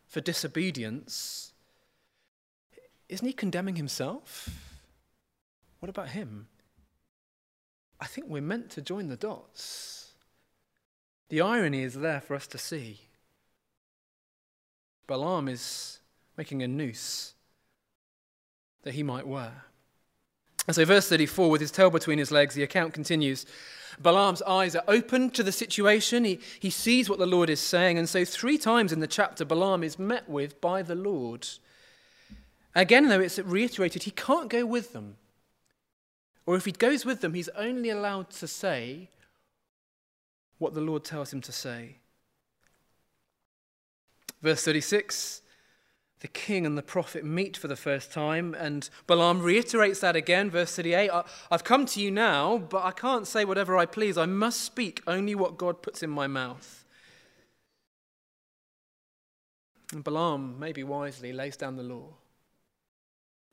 for 0.06 0.20
disobedience, 0.20 1.52
isn't 3.08 3.26
he 3.26 3.32
condemning 3.32 3.76
himself? 3.76 4.48
What 5.78 5.88
about 5.88 6.08
him? 6.08 6.48
I 8.00 8.06
think 8.06 8.28
we're 8.28 8.40
meant 8.40 8.70
to 8.70 8.82
join 8.82 9.08
the 9.08 9.16
dots. 9.16 10.12
The 11.28 11.40
irony 11.40 11.82
is 11.82 11.94
there 11.94 12.20
for 12.20 12.34
us 12.34 12.46
to 12.48 12.58
see. 12.58 13.00
Balaam 15.06 15.48
is 15.48 15.98
making 16.36 16.62
a 16.62 16.68
noose 16.68 17.34
that 18.82 18.94
he 18.94 19.02
might 19.02 19.26
wear. 19.26 19.64
And 20.66 20.74
so, 20.74 20.84
verse 20.84 21.08
34, 21.08 21.50
with 21.50 21.60
his 21.60 21.70
tail 21.70 21.90
between 21.90 22.18
his 22.18 22.30
legs, 22.30 22.54
the 22.54 22.62
account 22.62 22.94
continues. 22.94 23.44
Balaam's 23.98 24.42
eyes 24.42 24.76
are 24.76 24.84
open 24.88 25.30
to 25.30 25.42
the 25.42 25.52
situation. 25.52 26.24
He, 26.24 26.40
he 26.58 26.70
sees 26.70 27.10
what 27.10 27.18
the 27.18 27.26
Lord 27.26 27.50
is 27.50 27.60
saying. 27.60 27.98
And 27.98 28.08
so, 28.08 28.24
three 28.24 28.56
times 28.56 28.92
in 28.92 29.00
the 29.00 29.06
chapter, 29.06 29.44
Balaam 29.44 29.82
is 29.82 29.98
met 29.98 30.28
with 30.28 30.60
by 30.60 30.82
the 30.82 30.94
Lord. 30.94 31.46
Again, 32.74 33.08
though, 33.08 33.20
it's 33.20 33.38
reiterated 33.38 34.04
he 34.04 34.12
can't 34.12 34.48
go 34.48 34.64
with 34.64 34.92
them. 34.92 35.16
Or 36.50 36.56
if 36.56 36.64
he 36.64 36.72
goes 36.72 37.04
with 37.04 37.20
them, 37.20 37.34
he's 37.34 37.48
only 37.50 37.90
allowed 37.90 38.30
to 38.30 38.48
say 38.48 39.08
what 40.58 40.74
the 40.74 40.80
Lord 40.80 41.04
tells 41.04 41.32
him 41.32 41.40
to 41.42 41.52
say. 41.52 41.98
Verse 44.42 44.64
36 44.64 45.42
the 46.18 46.26
king 46.26 46.66
and 46.66 46.76
the 46.76 46.82
prophet 46.82 47.24
meet 47.24 47.56
for 47.56 47.68
the 47.68 47.76
first 47.76 48.12
time, 48.12 48.54
and 48.58 48.90
Balaam 49.06 49.42
reiterates 49.42 50.00
that 50.00 50.16
again, 50.16 50.50
verse 50.50 50.74
38 50.74 51.10
I've 51.52 51.62
come 51.62 51.86
to 51.86 52.00
you 52.00 52.10
now, 52.10 52.58
but 52.58 52.84
I 52.84 52.90
can't 52.90 53.28
say 53.28 53.44
whatever 53.44 53.76
I 53.76 53.86
please. 53.86 54.18
I 54.18 54.26
must 54.26 54.60
speak 54.60 55.04
only 55.06 55.36
what 55.36 55.56
God 55.56 55.82
puts 55.82 56.02
in 56.02 56.10
my 56.10 56.26
mouth. 56.26 56.84
And 59.92 60.02
Balaam, 60.02 60.58
maybe 60.58 60.82
wisely, 60.82 61.32
lays 61.32 61.56
down 61.56 61.76
the 61.76 61.84
law. 61.84 62.08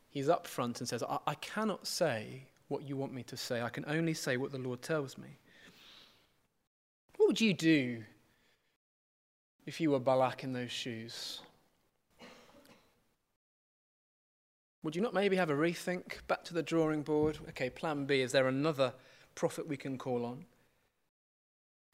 He's 0.09 0.29
up 0.29 0.47
front 0.47 0.79
and 0.79 0.89
says, 0.89 1.03
I, 1.03 1.19
I 1.27 1.35
cannot 1.35 1.85
say 1.85 2.47
what 2.67 2.87
you 2.87 2.97
want 2.97 3.13
me 3.13 3.23
to 3.23 3.37
say. 3.37 3.61
I 3.61 3.69
can 3.69 3.85
only 3.87 4.13
say 4.13 4.37
what 4.37 4.51
the 4.51 4.57
Lord 4.57 4.81
tells 4.81 5.17
me. 5.17 5.37
What 7.17 7.27
would 7.27 7.41
you 7.41 7.53
do 7.53 8.03
if 9.65 9.81
you 9.81 9.91
were 9.91 9.99
Balak 9.99 10.43
in 10.43 10.53
those 10.53 10.71
shoes? 10.71 11.41
Would 14.83 14.95
you 14.95 15.01
not 15.01 15.13
maybe 15.13 15.35
have 15.35 15.49
a 15.49 15.55
rethink, 15.55 16.25
back 16.27 16.43
to 16.45 16.53
the 16.53 16.63
drawing 16.63 17.01
board? 17.01 17.39
Okay, 17.49 17.69
plan 17.69 18.05
B, 18.05 18.21
is 18.21 18.31
there 18.31 18.47
another 18.47 18.93
prophet 19.35 19.67
we 19.67 19.75
can 19.75 19.97
call 19.97 20.23
on? 20.25 20.45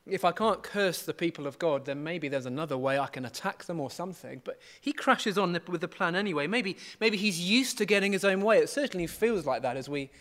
If 0.06 0.26
I 0.26 0.34
can't 0.34 0.62
curse 0.62 1.02
the 1.02 1.14
people 1.14 1.48
of 1.48 1.58
God, 1.58 1.86
then 1.86 2.04
maybe 2.04 2.28
there's 2.28 2.46
another 2.46 2.78
way 2.78 3.00
I 3.00 3.08
can 3.08 3.24
attack 3.26 3.64
them 3.64 3.80
or 3.80 3.90
something. 3.90 4.42
But 4.44 4.60
he 4.82 4.92
crashes 4.92 5.38
on 5.38 5.58
with 5.68 5.80
the 5.80 5.88
plan 5.88 6.14
anyway. 6.14 6.46
Maybe, 6.46 6.78
maybe 7.00 7.16
he's 7.16 7.40
used 7.40 7.78
to 7.78 7.86
getting 7.86 8.12
his 8.12 8.26
own 8.26 8.42
way. 8.42 8.60
It 8.60 8.70
certainly 8.70 9.08
feels 9.08 9.46
like 9.46 9.62
that 9.62 9.78
as 9.78 9.88
we, 9.88 10.12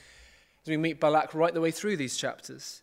as 0.62 0.68
we 0.68 0.76
meet 0.76 1.00
Balak 1.00 1.34
right 1.34 1.52
the 1.52 1.60
way 1.60 1.70
through 1.70 1.96
these 1.96 2.16
chapters. 2.16 2.82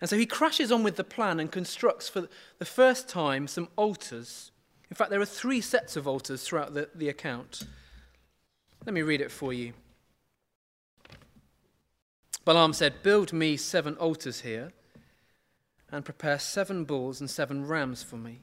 And 0.00 0.10
so 0.10 0.16
he 0.16 0.26
crashes 0.26 0.70
on 0.70 0.82
with 0.82 0.96
the 0.96 1.04
plan 1.04 1.40
and 1.40 1.50
constructs 1.50 2.08
for 2.08 2.28
the 2.58 2.64
first 2.64 3.08
time 3.08 3.46
some 3.46 3.68
altars. 3.76 4.50
In 4.90 4.96
fact, 4.96 5.10
there 5.10 5.20
are 5.20 5.26
three 5.26 5.60
sets 5.60 5.96
of 5.96 6.06
altars 6.06 6.42
throughout 6.42 6.74
the, 6.74 6.90
the 6.94 7.08
account. 7.08 7.62
Let 8.84 8.92
me 8.92 9.02
read 9.02 9.20
it 9.20 9.32
for 9.32 9.52
you. 9.52 9.72
Balaam 12.44 12.72
said, 12.72 13.02
Build 13.02 13.32
me 13.32 13.56
seven 13.56 13.96
altars 13.96 14.42
here, 14.42 14.72
and 15.90 16.04
prepare 16.04 16.38
seven 16.38 16.84
bulls 16.84 17.20
and 17.20 17.28
seven 17.28 17.66
rams 17.66 18.02
for 18.02 18.16
me. 18.16 18.42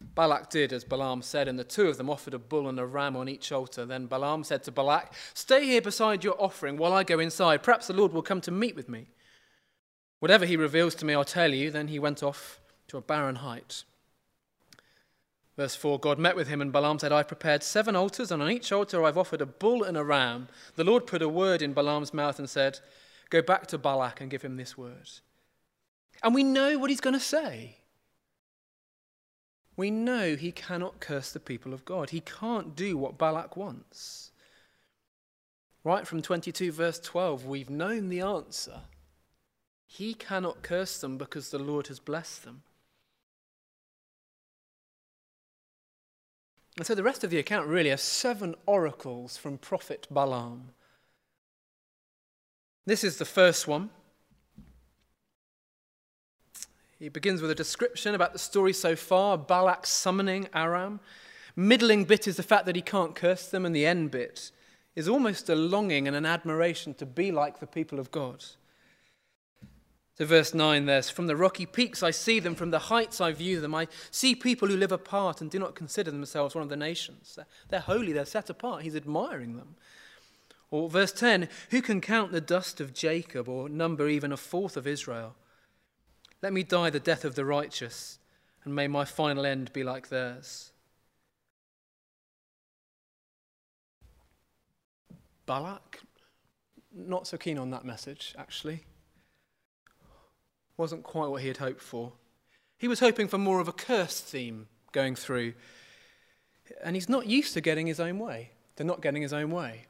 Balak 0.00 0.50
did 0.50 0.72
as 0.72 0.84
Balaam 0.84 1.22
said, 1.22 1.48
and 1.48 1.58
the 1.58 1.64
two 1.64 1.88
of 1.88 1.96
them 1.96 2.10
offered 2.10 2.34
a 2.34 2.38
bull 2.38 2.68
and 2.68 2.78
a 2.78 2.86
ram 2.86 3.16
on 3.16 3.28
each 3.28 3.50
altar. 3.52 3.86
Then 3.86 4.06
Balaam 4.06 4.44
said 4.44 4.62
to 4.64 4.72
Balak, 4.72 5.12
Stay 5.34 5.64
here 5.64 5.82
beside 5.82 6.24
your 6.24 6.40
offering 6.40 6.76
while 6.76 6.92
I 6.92 7.02
go 7.02 7.18
inside. 7.18 7.62
Perhaps 7.62 7.86
the 7.86 7.94
Lord 7.94 8.12
will 8.12 8.22
come 8.22 8.40
to 8.42 8.50
meet 8.50 8.76
with 8.76 8.88
me. 8.88 9.08
Whatever 10.20 10.46
he 10.46 10.56
reveals 10.56 10.94
to 10.96 11.04
me, 11.04 11.14
I'll 11.14 11.24
tell 11.24 11.52
you. 11.52 11.70
Then 11.70 11.88
he 11.88 11.98
went 11.98 12.22
off 12.22 12.60
to 12.88 12.96
a 12.96 13.02
barren 13.02 13.36
height. 13.36 13.84
Verse 15.56 15.74
4 15.74 15.98
God 15.98 16.18
met 16.18 16.36
with 16.36 16.48
him, 16.48 16.60
and 16.60 16.72
Balaam 16.72 16.98
said, 16.98 17.12
I've 17.12 17.28
prepared 17.28 17.62
seven 17.62 17.96
altars, 17.96 18.30
and 18.30 18.42
on 18.42 18.50
each 18.50 18.72
altar 18.72 19.02
I've 19.02 19.18
offered 19.18 19.40
a 19.40 19.46
bull 19.46 19.82
and 19.82 19.96
a 19.96 20.04
ram. 20.04 20.48
The 20.74 20.84
Lord 20.84 21.06
put 21.06 21.22
a 21.22 21.28
word 21.28 21.62
in 21.62 21.72
Balaam's 21.72 22.12
mouth 22.12 22.38
and 22.38 22.48
said, 22.48 22.80
Go 23.30 23.42
back 23.42 23.66
to 23.68 23.78
Balak 23.78 24.20
and 24.20 24.30
give 24.30 24.42
him 24.42 24.56
this 24.56 24.76
word. 24.76 25.08
And 26.22 26.34
we 26.34 26.44
know 26.44 26.78
what 26.78 26.90
he's 26.90 27.00
going 27.00 27.14
to 27.14 27.20
say. 27.20 27.75
We 29.76 29.90
know 29.90 30.36
he 30.36 30.52
cannot 30.52 31.00
curse 31.00 31.32
the 31.32 31.40
people 31.40 31.74
of 31.74 31.84
God. 31.84 32.10
He 32.10 32.20
can't 32.20 32.74
do 32.74 32.96
what 32.96 33.18
Balak 33.18 33.56
wants. 33.56 34.30
Right 35.84 36.06
from 36.06 36.22
22, 36.22 36.72
verse 36.72 36.98
12, 36.98 37.44
we've 37.44 37.70
known 37.70 38.08
the 38.08 38.20
answer. 38.20 38.80
He 39.86 40.14
cannot 40.14 40.62
curse 40.62 40.98
them 40.98 41.18
because 41.18 41.50
the 41.50 41.58
Lord 41.58 41.86
has 41.88 42.00
blessed 42.00 42.44
them. 42.44 42.62
And 46.76 46.86
so 46.86 46.94
the 46.94 47.02
rest 47.02 47.24
of 47.24 47.30
the 47.30 47.38
account 47.38 47.68
really 47.68 47.90
are 47.90 47.96
seven 47.96 48.54
oracles 48.66 49.36
from 49.36 49.58
prophet 49.58 50.06
Balaam. 50.10 50.70
This 52.84 53.02
is 53.02 53.16
the 53.18 53.24
first 53.24 53.66
one. 53.66 53.90
He 56.98 57.08
begins 57.08 57.42
with 57.42 57.50
a 57.50 57.54
description 57.54 58.14
about 58.14 58.32
the 58.32 58.38
story 58.38 58.72
so 58.72 58.96
far 58.96 59.36
Balak 59.36 59.86
summoning 59.86 60.48
Aram. 60.54 61.00
Middling 61.54 62.04
bit 62.04 62.26
is 62.26 62.36
the 62.36 62.42
fact 62.42 62.66
that 62.66 62.76
he 62.76 62.82
can't 62.82 63.14
curse 63.14 63.48
them, 63.48 63.64
and 63.64 63.74
the 63.74 63.86
end 63.86 64.10
bit 64.10 64.50
is 64.94 65.08
almost 65.08 65.48
a 65.50 65.54
longing 65.54 66.08
and 66.08 66.16
an 66.16 66.24
admiration 66.24 66.94
to 66.94 67.06
be 67.06 67.30
like 67.30 67.60
the 67.60 67.66
people 67.66 67.98
of 67.98 68.10
God. 68.10 68.44
So, 70.16 70.24
verse 70.24 70.54
9 70.54 70.86
there's 70.86 71.10
from 71.10 71.26
the 71.26 71.36
rocky 71.36 71.66
peaks 71.66 72.02
I 72.02 72.10
see 72.10 72.40
them, 72.40 72.54
from 72.54 72.70
the 72.70 72.78
heights 72.78 73.20
I 73.20 73.32
view 73.32 73.60
them. 73.60 73.74
I 73.74 73.88
see 74.10 74.34
people 74.34 74.68
who 74.68 74.76
live 74.76 74.92
apart 74.92 75.42
and 75.42 75.50
do 75.50 75.58
not 75.58 75.74
consider 75.74 76.10
themselves 76.10 76.54
one 76.54 76.62
of 76.62 76.70
the 76.70 76.76
nations. 76.76 77.34
They're, 77.36 77.46
they're 77.68 77.80
holy, 77.80 78.12
they're 78.12 78.24
set 78.24 78.48
apart. 78.48 78.82
He's 78.82 78.96
admiring 78.96 79.58
them. 79.58 79.76
Or 80.70 80.88
verse 80.88 81.12
10 81.12 81.50
Who 81.70 81.82
can 81.82 82.00
count 82.00 82.32
the 82.32 82.40
dust 82.40 82.80
of 82.80 82.94
Jacob 82.94 83.46
or 83.50 83.68
number 83.68 84.08
even 84.08 84.32
a 84.32 84.38
fourth 84.38 84.78
of 84.78 84.86
Israel? 84.86 85.34
Let 86.42 86.52
me 86.52 86.62
die 86.62 86.90
the 86.90 87.00
death 87.00 87.24
of 87.24 87.34
the 87.34 87.44
righteous, 87.44 88.18
and 88.64 88.74
may 88.74 88.88
my 88.88 89.04
final 89.04 89.46
end 89.46 89.72
be 89.72 89.82
like 89.82 90.08
theirs. 90.08 90.72
Balak, 95.46 96.00
not 96.92 97.26
so 97.26 97.36
keen 97.36 97.58
on 97.58 97.70
that 97.70 97.84
message, 97.84 98.34
actually 98.36 98.84
wasn't 100.76 101.02
quite 101.02 101.28
what 101.28 101.42
he 101.42 101.48
had 101.48 101.56
hoped 101.56 101.80
for. 101.80 102.12
He 102.76 102.88
was 102.88 103.00
hoping 103.00 103.28
for 103.28 103.38
more 103.38 103.60
of 103.60 103.68
a 103.68 103.72
curse 103.72 104.20
theme 104.20 104.68
going 104.92 105.14
through. 105.14 105.54
And 106.82 106.96
he's 106.96 107.08
not 107.08 107.26
used 107.26 107.54
to 107.54 107.60
getting 107.60 107.86
his 107.86 108.00
own 108.00 108.18
way, 108.18 108.50
to 108.76 108.84
not 108.84 109.00
getting 109.00 109.22
his 109.22 109.32
own 109.32 109.50
way. 109.50 109.86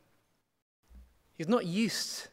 He's 1.34 1.48
not 1.48 1.66
used 1.66 2.28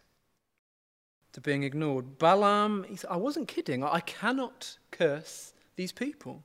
to 1.33 1.41
being 1.41 1.63
ignored. 1.63 2.17
Balaam, 2.17 2.85
I 3.09 3.17
wasn't 3.17 3.47
kidding. 3.47 3.83
I 3.83 3.99
cannot 3.99 4.77
curse 4.91 5.53
these 5.75 5.91
people. 5.91 6.43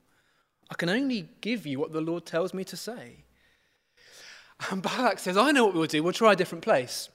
I 0.69 0.75
can 0.75 0.89
only 0.89 1.29
give 1.41 1.65
you 1.65 1.79
what 1.79 1.93
the 1.93 2.01
Lord 2.01 2.25
tells 2.25 2.53
me 2.53 2.63
to 2.65 2.77
say. 2.77 3.23
And 4.69 4.81
Balak 4.81 5.19
says, 5.19 5.37
I 5.37 5.51
know 5.51 5.65
what 5.65 5.75
we'll 5.75 5.85
do. 5.85 6.03
We'll 6.03 6.13
try 6.13 6.33
a 6.33 6.35
different 6.35 6.63
place. 6.63 7.09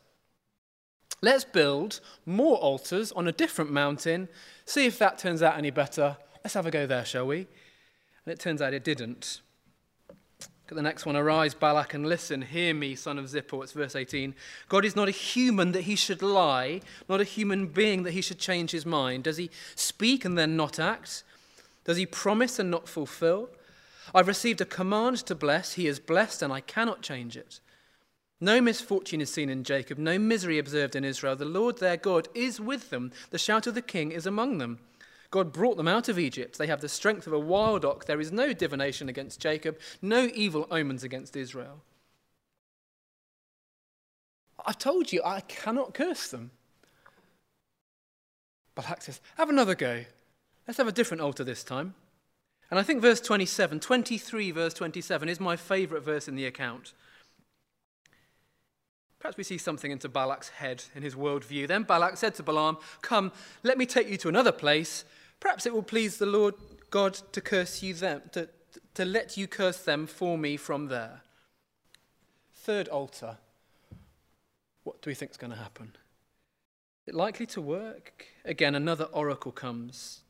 Let's 1.21 1.45
build 1.45 2.01
more 2.27 2.57
altars 2.57 3.13
on 3.13 3.29
a 3.29 3.33
different 3.33 3.71
mountain, 3.71 4.29
see 4.65 4.87
if 4.87 4.99
that 4.99 5.19
turns 5.19 5.43
out 5.43 5.57
any 5.57 5.71
better. 5.71 6.17
Let's 6.43 6.55
have 6.55 6.67
a 6.67 6.71
go 6.71 6.87
there, 6.87 7.05
shall 7.05 7.27
we? 7.27 7.47
And 8.25 8.33
it 8.33 8.41
turns 8.41 8.61
out 8.61 8.75
it 8.75 8.85
didn't. 8.85 9.41
At 10.75 10.77
the 10.79 10.83
next 10.83 11.07
one. 11.07 11.15
Arise, 11.15 11.55
Balak, 11.55 11.95
and 11.95 12.05
listen. 12.05 12.43
Hear 12.43 12.75
me, 12.75 12.97
son 12.97 13.17
of 13.17 13.27
Zippor. 13.27 13.63
It's 13.63 13.71
verse 13.71 13.95
18. 13.95 14.35
God 14.69 14.85
is 14.85 14.97
not 14.97 15.07
a 15.07 15.13
human 15.13 15.71
that 15.71 15.83
he 15.83 15.95
should 15.95 16.21
lie, 16.21 16.81
not 17.09 17.21
a 17.21 17.25
human 17.25 17.69
being 17.69 18.03
that 18.03 18.11
he 18.11 18.21
should 18.21 18.41
change 18.41 18.73
his 18.73 18.85
mind. 18.85 19.23
Does 19.23 19.37
he 19.37 19.51
speak 19.77 20.25
and 20.25 20.37
then 20.37 20.57
not 20.57 20.81
act? 20.81 21.23
Does 21.85 21.97
he 21.97 22.07
promise 22.07 22.59
and 22.59 22.73
not 22.73 22.89
fulfill? 22.89 23.51
I've 24.13 24.27
received 24.27 24.61
a 24.61 24.65
command 24.65 25.19
to 25.27 25.37
bless. 25.37 25.75
He 25.75 25.87
is 25.87 26.01
blessed, 26.01 26.43
and 26.43 26.53
I 26.53 26.59
cannot 26.59 27.03
change 27.03 27.37
it. 27.37 27.61
No 28.41 28.61
misfortune 28.61 29.21
is 29.21 29.33
seen 29.33 29.51
in 29.51 29.63
Jacob, 29.63 29.97
no 29.97 30.19
misery 30.19 30.59
observed 30.59 30.97
in 30.97 31.05
Israel. 31.05 31.37
The 31.37 31.45
Lord 31.45 31.79
their 31.79 31.97
God 31.97 32.27
is 32.35 32.61
with 32.61 32.91
them. 32.91 33.13
The 33.31 33.39
shout 33.39 33.69
of 33.69 33.77
the 33.77 33.81
king 33.81 34.11
is 34.11 34.27
among 34.27 34.59
them. 34.59 34.81
God 35.35 35.53
brought 35.53 35.77
them 35.77 35.89
out 35.89 36.09
of 36.09 36.17
Egypt. 36.17 36.59
They 36.59 36.69
have 36.69 36.81
the 36.81 36.89
strength 36.89 37.27
of 37.27 37.33
a 37.33 37.39
wild 37.41 37.85
ox. 37.85 38.07
There 38.07 38.21
is 38.21 38.31
no 38.31 38.53
divination 38.53 39.09
against 39.09 39.41
Jacob, 39.41 39.81
no 40.01 40.31
evil 40.33 40.69
omens 40.71 41.03
against 41.03 41.35
Israel. 41.35 41.83
I've 44.65 44.79
told 44.79 45.13
you, 45.13 45.21
I 45.25 45.41
cannot 45.41 45.93
curse 45.93 46.29
them. 46.29 46.53
Balak 48.77 49.03
says, 49.03 49.21
Have 49.37 49.51
another 49.51 49.75
go. 49.75 50.05
Let's 50.69 50.79
have 50.79 50.87
a 50.87 50.93
different 50.93 51.21
altar 51.21 51.43
this 51.43 51.65
time. 51.65 51.97
And 52.71 52.79
I 52.79 52.85
think 52.85 53.03
verse 53.03 53.21
27, 53.21 53.81
23, 53.81 54.53
verse 54.53 54.73
27, 54.73 55.29
is 55.29 55.41
my 55.41 55.57
favourite 55.57 56.05
verse 56.05 56.29
in 56.29 56.37
the 56.37 56.47
account. 56.47 56.93
Perhaps 59.19 59.37
we 59.37 59.43
see 59.43 59.59
something 59.59 59.91
into 59.91 60.09
Balak's 60.09 60.51
head 60.51 60.85
in 60.95 61.03
his 61.03 61.17
worldview. 61.17 61.67
Then 61.67 61.83
Balak 61.83 62.19
said 62.19 62.37
to 62.37 62.45
Balaam, 62.45 62.77
Come, 63.03 63.33
let 63.65 63.79
me 63.79 63.85
take 63.85 64.09
you 64.09 64.17
to 64.19 64.29
another 64.29 64.53
place. 64.53 65.05
Perhaps 65.41 65.67
it 65.67 65.73
will 65.73 65.83
please 65.83 66.19
the 66.19 66.27
Lord 66.27 66.55
God 66.91 67.15
to 67.33 67.41
curse 67.41 67.83
you 67.83 67.95
them, 67.95 68.23
to, 68.33 68.49
to 68.95 69.05
let 69.05 69.37
you 69.37 69.47
curse 69.47 69.79
them 69.79 70.07
for 70.07 70.39
me 70.39 70.57
from 70.57 70.87
there. 70.87 71.23
Third 72.55 72.89
altar. 72.89 73.39
What 74.85 75.03
do 75.03 75.11
we 75.11 75.15
think 75.15 75.33
is 75.33 75.37
going 75.37 75.53
to 75.53 75.59
happen? 75.59 75.93
Is 77.03 77.09
it 77.09 77.15
likely 77.15 77.47
to 77.47 77.61
work? 77.61 78.27
Again, 78.45 78.75
another 78.75 79.05
oracle 79.05 79.53
comes. 79.53 80.21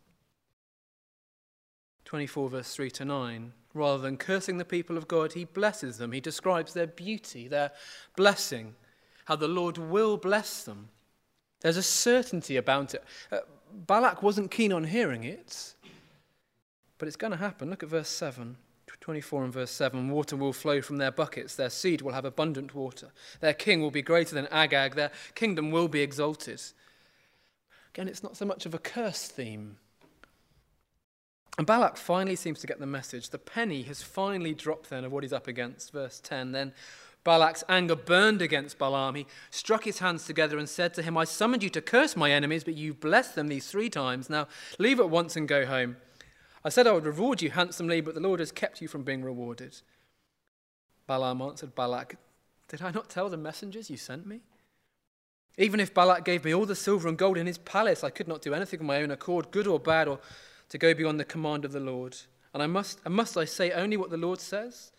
24, 2.04 2.48
verse 2.48 2.74
3 2.74 2.90
to 2.90 3.04
9. 3.04 3.52
Rather 3.72 4.02
than 4.02 4.16
cursing 4.16 4.58
the 4.58 4.64
people 4.64 4.96
of 4.96 5.08
God, 5.08 5.32
he 5.32 5.44
blesses 5.44 5.98
them. 5.98 6.12
He 6.12 6.20
describes 6.20 6.72
their 6.72 6.86
beauty, 6.86 7.48
their 7.48 7.72
blessing 8.16 8.74
how 9.24 9.36
the 9.36 9.48
Lord 9.48 9.78
will 9.78 10.16
bless 10.16 10.64
them. 10.64 10.88
There's 11.60 11.76
a 11.76 11.82
certainty 11.82 12.56
about 12.56 12.94
it. 12.94 13.04
Uh, 13.32 13.38
Balak 13.74 14.22
wasn't 14.22 14.50
keen 14.50 14.72
on 14.72 14.84
hearing 14.84 15.24
it, 15.24 15.74
but 16.98 17.08
it's 17.08 17.16
going 17.16 17.32
to 17.32 17.36
happen. 17.36 17.70
Look 17.70 17.82
at 17.82 17.88
verse 17.88 18.08
7. 18.08 18.56
24 19.00 19.44
and 19.44 19.52
verse 19.52 19.70
7 19.70 20.08
Water 20.08 20.34
will 20.34 20.54
flow 20.54 20.80
from 20.80 20.96
their 20.96 21.10
buckets, 21.10 21.54
their 21.56 21.68
seed 21.68 22.00
will 22.00 22.14
have 22.14 22.24
abundant 22.24 22.74
water, 22.74 23.10
their 23.40 23.52
king 23.52 23.82
will 23.82 23.90
be 23.90 24.00
greater 24.00 24.34
than 24.34 24.46
Agag, 24.46 24.94
their 24.94 25.10
kingdom 25.34 25.70
will 25.70 25.88
be 25.88 26.00
exalted. 26.00 26.62
Again, 27.92 28.08
it's 28.08 28.22
not 28.22 28.34
so 28.34 28.46
much 28.46 28.64
of 28.64 28.72
a 28.72 28.78
curse 28.78 29.28
theme. 29.28 29.76
And 31.58 31.66
Balak 31.66 31.98
finally 31.98 32.34
seems 32.34 32.60
to 32.60 32.66
get 32.66 32.80
the 32.80 32.86
message. 32.86 33.28
The 33.28 33.38
penny 33.38 33.82
has 33.82 34.02
finally 34.02 34.54
dropped 34.54 34.88
then 34.88 35.04
of 35.04 35.12
what 35.12 35.22
he's 35.22 35.34
up 35.34 35.48
against. 35.48 35.92
Verse 35.92 36.18
10 36.20 36.52
Then 36.52 36.72
Balak's 37.24 37.64
anger 37.70 37.96
burned 37.96 38.42
against 38.42 38.78
Balaam. 38.78 39.14
He 39.14 39.26
struck 39.50 39.84
his 39.84 39.98
hands 39.98 40.26
together 40.26 40.58
and 40.58 40.68
said 40.68 40.92
to 40.94 41.02
him, 41.02 41.16
I 41.16 41.24
summoned 41.24 41.62
you 41.62 41.70
to 41.70 41.80
curse 41.80 42.16
my 42.16 42.30
enemies, 42.30 42.64
but 42.64 42.74
you've 42.74 43.00
blessed 43.00 43.34
them 43.34 43.48
these 43.48 43.66
three 43.66 43.88
times. 43.88 44.28
Now 44.28 44.46
leave 44.78 45.00
at 45.00 45.08
once 45.08 45.34
and 45.34 45.48
go 45.48 45.64
home. 45.64 45.96
I 46.64 46.68
said 46.68 46.86
I 46.86 46.92
would 46.92 47.06
reward 47.06 47.40
you 47.40 47.50
handsomely, 47.50 48.02
but 48.02 48.14
the 48.14 48.20
Lord 48.20 48.40
has 48.40 48.52
kept 48.52 48.82
you 48.82 48.88
from 48.88 49.04
being 49.04 49.24
rewarded. 49.24 49.80
Balaam 51.06 51.40
answered 51.42 51.74
Balak, 51.74 52.16
Did 52.68 52.82
I 52.82 52.90
not 52.90 53.08
tell 53.08 53.28
the 53.28 53.36
messengers 53.36 53.90
you 53.90 53.96
sent 53.96 54.26
me? 54.26 54.40
Even 55.56 55.80
if 55.80 55.94
Balak 55.94 56.24
gave 56.24 56.44
me 56.44 56.54
all 56.54 56.66
the 56.66 56.74
silver 56.74 57.08
and 57.08 57.16
gold 57.16 57.38
in 57.38 57.46
his 57.46 57.58
palace, 57.58 58.04
I 58.04 58.10
could 58.10 58.28
not 58.28 58.42
do 58.42 58.54
anything 58.54 58.80
of 58.80 58.86
my 58.86 59.00
own 59.00 59.10
accord, 59.10 59.50
good 59.50 59.66
or 59.66 59.78
bad, 59.78 60.08
or 60.08 60.18
to 60.68 60.78
go 60.78 60.92
beyond 60.94 61.20
the 61.20 61.24
command 61.24 61.64
of 61.64 61.72
the 61.72 61.80
Lord. 61.80 62.16
And 62.52 62.62
I 62.62 62.66
must, 62.66 63.00
and 63.04 63.14
must 63.14 63.36
I 63.36 63.44
say 63.44 63.70
only 63.70 63.96
what 63.96 64.10
the 64.10 64.16
Lord 64.16 64.40
says? 64.40 64.90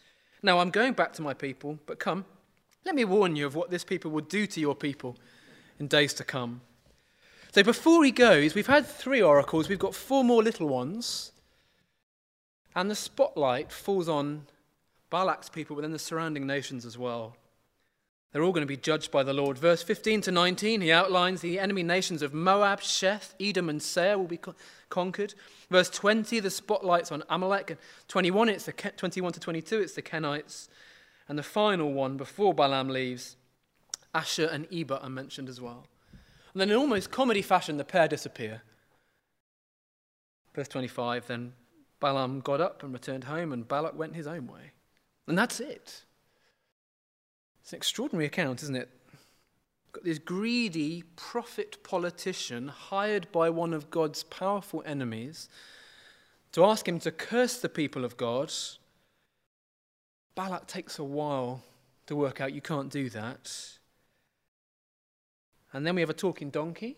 Now 0.45 0.59
I'm 0.59 0.69
going 0.69 0.93
back 0.93 1.11
to 1.13 1.23
my 1.23 1.33
people, 1.33 1.79
but 1.87 1.97
come, 1.97 2.23
let 2.85 2.93
me 2.93 3.03
warn 3.03 3.35
you 3.35 3.47
of 3.47 3.55
what 3.55 3.71
this 3.71 3.83
people 3.83 4.11
will 4.11 4.21
do 4.21 4.45
to 4.45 4.59
your 4.59 4.75
people 4.75 5.17
in 5.79 5.87
days 5.87 6.13
to 6.13 6.23
come. 6.23 6.61
So 7.51 7.63
before 7.63 8.05
he 8.05 8.11
goes, 8.11 8.53
we've 8.53 8.67
had 8.67 8.85
three 8.85 9.23
oracles, 9.23 9.67
we've 9.67 9.79
got 9.79 9.95
four 9.95 10.23
more 10.23 10.43
little 10.43 10.67
ones, 10.67 11.31
and 12.75 12.91
the 12.91 12.95
spotlight 12.95 13.71
falls 13.71 14.07
on 14.07 14.45
Balak's 15.09 15.49
people 15.49 15.75
within 15.75 15.93
the 15.93 15.97
surrounding 15.97 16.45
nations 16.45 16.85
as 16.85 16.95
well. 16.95 17.35
They're 18.35 18.43
all 18.43 18.51
going 18.51 18.63
to 18.63 18.67
be 18.67 18.75
judged 18.75 19.11
by 19.11 19.23
the 19.23 19.31
Lord. 19.31 19.57
Verse 19.57 19.81
15 19.81 20.19
to 20.23 20.31
19, 20.31 20.81
he 20.81 20.91
outlines 20.91 21.39
the 21.39 21.57
enemy 21.57 21.83
nations 21.83 22.21
of 22.21 22.33
Moab, 22.33 22.81
Sheth, 22.81 23.33
Edom, 23.39 23.69
and 23.69 23.81
Seir 23.81 24.17
will 24.17 24.27
be 24.27 24.35
co- 24.35 24.55
conquered. 24.89 25.33
Verse 25.71 25.89
20, 25.89 26.41
the 26.41 26.49
spotlight's 26.49 27.13
on 27.13 27.23
Amalek. 27.29 27.69
And 27.69 27.79
21, 28.09 28.49
it's 28.49 28.65
the 28.65 28.73
Ke- 28.73 28.97
21 28.97 29.31
to 29.31 29.39
22, 29.39 29.79
it's 29.79 29.93
the 29.93 30.01
Kenites. 30.01 30.67
And 31.29 31.39
the 31.39 31.43
final 31.43 31.93
one, 31.93 32.17
before 32.17 32.53
Balaam 32.53 32.89
leaves, 32.89 33.37
Asshur 34.13 34.51
and 34.51 34.67
Eber 34.69 34.99
are 35.01 35.09
mentioned 35.09 35.47
as 35.47 35.61
well. 35.61 35.87
And 36.51 36.59
then 36.59 36.69
in 36.69 36.75
almost 36.75 37.11
comedy 37.11 37.41
fashion, 37.41 37.77
the 37.77 37.85
pair 37.85 38.09
disappear. 38.09 38.63
Verse 40.53 40.67
25, 40.67 41.27
then 41.27 41.53
Balaam 42.01 42.41
got 42.41 42.59
up 42.59 42.83
and 42.83 42.91
returned 42.91 43.23
home, 43.23 43.53
and 43.53 43.65
Balak 43.65 43.97
went 43.97 44.13
his 44.13 44.27
own 44.27 44.47
way. 44.47 44.71
And 45.25 45.37
that's 45.37 45.61
it. 45.61 46.03
It's 47.65 47.73
an 47.73 47.77
extraordinary 47.77 48.27
account, 48.27 48.61
isn't 48.61 48.75
it? 48.75 48.89
Got 49.91 50.03
this 50.03 50.19
greedy 50.19 51.03
prophet 51.15 51.83
politician 51.83 52.67
hired 52.67 53.31
by 53.31 53.49
one 53.49 53.73
of 53.73 53.89
God's 53.89 54.21
powerful 54.21 54.83
enemies 54.85 55.49
to 56.51 56.63
ask 56.63 56.87
him 56.87 56.99
to 56.99 57.09
curse 57.09 57.57
the 57.57 57.67
people 57.67 58.05
of 58.05 58.17
God. 58.17 58.53
Balak 60.35 60.67
takes 60.67 60.99
a 60.99 61.03
while 61.03 61.63
to 62.05 62.15
work 62.15 62.39
out 62.39 62.53
you 62.53 62.61
can't 62.61 62.91
do 62.91 63.09
that. 63.09 63.51
And 65.73 65.87
then 65.87 65.95
we 65.95 66.01
have 66.01 66.11
a 66.11 66.13
talking 66.13 66.51
donkey. 66.51 66.97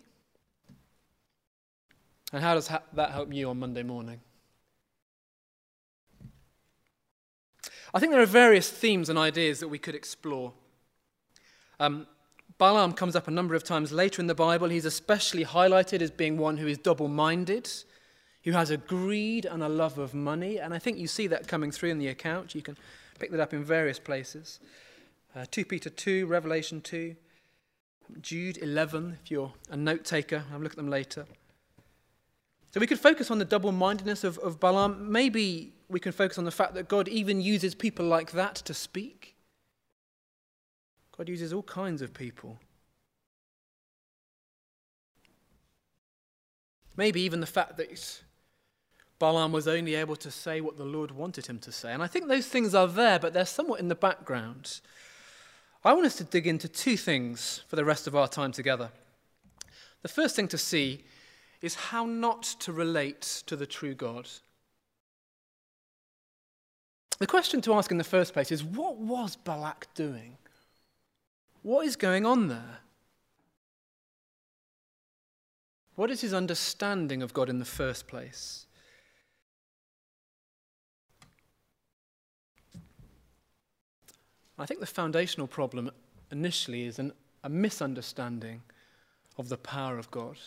And 2.34 2.44
how 2.44 2.56
does 2.56 2.68
that 2.68 3.12
help 3.12 3.32
you 3.32 3.50
on 3.50 3.60
Monday 3.60 3.84
morning? 3.84 4.20
I 7.98 8.00
think 8.00 8.12
there 8.12 8.22
are 8.22 8.28
various 8.28 8.70
themes 8.70 9.10
and 9.10 9.18
ideas 9.18 9.60
that 9.60 9.70
we 9.70 9.80
could 9.80 9.96
explore. 9.96 10.54
Um, 11.80 12.06
Balaam 12.60 12.94
comes 12.94 13.16
up 13.16 13.28
a 13.28 13.32
number 13.32 13.56
of 13.56 13.64
times 13.64 13.92
later 13.92 14.22
in 14.22 14.28
the 14.28 14.36
Bible. 14.36 14.70
He's 14.70 14.86
especially 14.86 15.44
highlighted 15.44 16.04
as 16.04 16.12
being 16.12 16.38
one 16.38 16.58
who 16.58 16.68
is 16.68 16.78
double 16.78 17.08
minded, 17.08 17.68
who 18.44 18.52
has 18.52 18.70
a 18.70 18.78
greed 18.78 19.46
and 19.46 19.64
a 19.64 19.68
love 19.68 19.98
of 19.98 20.14
money. 20.14 20.60
And 20.60 20.76
I 20.76 20.78
think 20.78 21.00
you 21.00 21.08
see 21.08 21.26
that 21.26 21.48
coming 21.48 21.72
through 21.72 21.90
in 21.90 21.98
the 21.98 22.10
account. 22.10 22.54
You 22.54 22.62
can 22.62 22.78
pick 23.18 23.32
that 23.32 23.40
up 23.40 23.52
in 23.52 23.64
various 23.64 23.98
places. 23.98 24.60
Uh, 25.36 25.46
2 25.50 25.66
Peter 25.66 25.90
2, 25.90 26.28
Revelation 26.28 26.82
2, 26.82 27.16
Jude 28.22 28.60
11, 28.60 29.18
if 29.24 29.32
you're 29.32 29.54
a 29.72 29.76
note 29.76 30.06
taker. 30.06 30.44
I'll 30.54 30.60
look 30.60 30.74
at 30.74 30.78
them 30.78 30.92
later. 30.92 31.26
So 32.70 32.80
we 32.80 32.86
could 32.86 33.00
focus 33.00 33.32
on 33.32 33.40
the 33.40 33.46
double 33.46 33.72
mindedness 33.72 34.24
of, 34.24 34.38
of 34.38 34.60
Balaam. 34.60 35.12
Maybe 35.12 35.74
we 35.90 36.00
can 36.00 36.12
focus 36.12 36.38
on 36.38 36.46
the 36.46 36.52
fact 36.52 36.74
that 36.74 36.88
God 36.88 37.08
even 37.08 37.42
uses 37.42 37.74
people 37.74 38.06
like 38.06 38.32
that 38.32 38.56
to 38.56 38.74
speak. 38.74 39.36
God 41.18 41.30
uses 41.30 41.54
all 41.54 41.64
kinds 41.64 42.02
of 42.02 42.14
people. 42.14 42.60
Maybe 46.96 47.22
even 47.22 47.40
the 47.40 47.46
fact 47.46 47.78
that 47.78 48.22
Balaam 49.20 49.52
was 49.52 49.68
only 49.68 49.96
able 49.96 50.16
to 50.18 50.32
say 50.32 50.62
what 50.62 50.78
the 50.78 50.84
Lord 50.84 51.12
wanted 51.12 51.48
him 51.48 51.60
to 51.60 51.72
say. 51.72 51.94
And 51.94 52.04
I 52.04 52.08
think 52.08 52.28
those 52.28 52.48
things 52.48 52.76
are 52.76 52.88
there, 52.88 53.20
but 53.20 53.34
they're 53.34 53.46
somewhat 53.46 53.80
in 53.80 53.88
the 53.88 53.96
background. 53.96 54.82
I 55.84 55.94
want 55.94 56.06
us 56.06 56.18
to 56.18 56.24
dig 56.24 56.48
into 56.48 56.68
two 56.68 56.98
things 56.98 57.64
for 57.68 57.76
the 57.76 57.86
rest 57.86 58.08
of 58.08 58.16
our 58.16 58.28
time 58.28 58.52
together. 58.52 58.90
The 60.02 60.08
first 60.08 60.36
thing 60.36 60.48
to 60.50 60.58
see 60.58 61.06
is 61.62 61.76
how 61.76 62.06
not 62.06 62.44
to 62.60 62.72
relate 62.72 63.44
to 63.48 63.56
the 63.56 63.66
true 63.66 63.96
God. 63.96 64.28
The 67.18 67.28
question 67.28 67.62
to 67.62 67.74
ask 67.74 67.92
in 67.92 67.98
the 67.98 68.04
first 68.04 68.34
place 68.34 68.52
is 68.52 68.64
what 68.64 68.98
was 68.98 69.36
Balak 69.36 69.88
doing? 69.96 70.38
What 71.64 71.86
is 71.86 71.96
going 71.96 72.26
on 72.26 72.48
there? 72.48 72.80
What 75.96 76.12
is 76.12 76.22
his 76.22 76.34
understanding 76.34 77.24
of 77.24 77.34
God 77.34 77.50
in 77.50 77.58
the 77.58 77.66
first 77.66 78.08
place? 78.08 78.68
I 84.60 84.66
think 84.66 84.80
the 84.80 84.86
foundational 84.86 85.48
problem 85.48 85.92
initially 86.32 86.86
is 86.86 87.00
an, 87.00 87.14
a 87.44 87.50
misunderstanding 87.50 88.62
of 89.38 89.50
the 89.50 89.58
power 89.58 89.98
of 89.98 90.10
God 90.12 90.38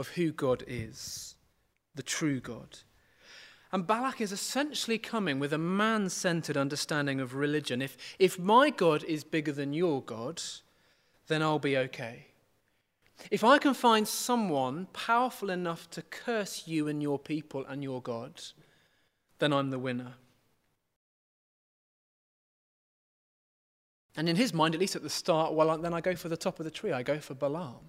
of 0.00 0.08
who 0.08 0.32
God 0.32 0.64
is, 0.66 1.36
the 1.94 2.02
true 2.02 2.40
God. 2.40 2.78
And 3.72 3.86
Balak 3.86 4.20
is 4.20 4.32
essentially 4.32 4.98
coming 4.98 5.38
with 5.38 5.52
a 5.52 5.58
man 5.58 6.08
centered 6.08 6.56
understanding 6.56 7.20
of 7.20 7.34
religion. 7.34 7.80
If, 7.80 7.96
if 8.18 8.38
my 8.38 8.70
God 8.70 9.04
is 9.04 9.22
bigger 9.22 9.52
than 9.52 9.72
your 9.72 10.02
God, 10.02 10.42
then 11.28 11.40
I'll 11.40 11.60
be 11.60 11.76
okay. 11.76 12.26
If 13.30 13.44
I 13.44 13.58
can 13.58 13.74
find 13.74 14.08
someone 14.08 14.86
powerful 14.92 15.50
enough 15.50 15.88
to 15.90 16.02
curse 16.02 16.66
you 16.66 16.88
and 16.88 17.02
your 17.02 17.18
people 17.18 17.64
and 17.66 17.82
your 17.82 18.02
God, 18.02 18.40
then 19.38 19.52
I'm 19.52 19.70
the 19.70 19.78
winner. 19.78 20.14
And 24.16 24.28
in 24.28 24.36
his 24.36 24.52
mind, 24.52 24.74
at 24.74 24.80
least 24.80 24.96
at 24.96 25.02
the 25.02 25.10
start, 25.10 25.54
well, 25.54 25.78
then 25.78 25.94
I 25.94 26.00
go 26.00 26.16
for 26.16 26.28
the 26.28 26.36
top 26.36 26.58
of 26.58 26.64
the 26.64 26.70
tree. 26.70 26.92
I 26.92 27.02
go 27.02 27.20
for 27.20 27.34
Balaam. 27.34 27.88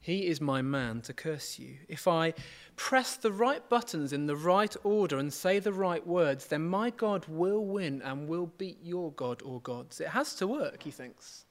He 0.00 0.26
is 0.26 0.40
my 0.40 0.62
man 0.62 1.00
to 1.02 1.12
curse 1.12 1.58
you. 1.58 1.78
If 1.88 2.06
I 2.06 2.34
press 2.76 3.16
the 3.16 3.32
right 3.32 3.68
buttons 3.68 4.12
in 4.12 4.26
the 4.26 4.36
right 4.36 4.74
order 4.84 5.18
and 5.18 5.32
say 5.32 5.58
the 5.58 5.72
right 5.72 6.06
words, 6.06 6.46
then 6.46 6.68
my 6.68 6.90
God 6.90 7.26
will 7.26 7.64
win 7.64 8.02
and 8.02 8.28
will 8.28 8.46
beat 8.46 8.78
your 8.82 9.10
God 9.12 9.42
or 9.42 9.60
gods. 9.60 10.00
It 10.00 10.08
has 10.08 10.34
to 10.36 10.46
work, 10.46 10.84
he 10.84 10.90
thinks. 10.92 11.44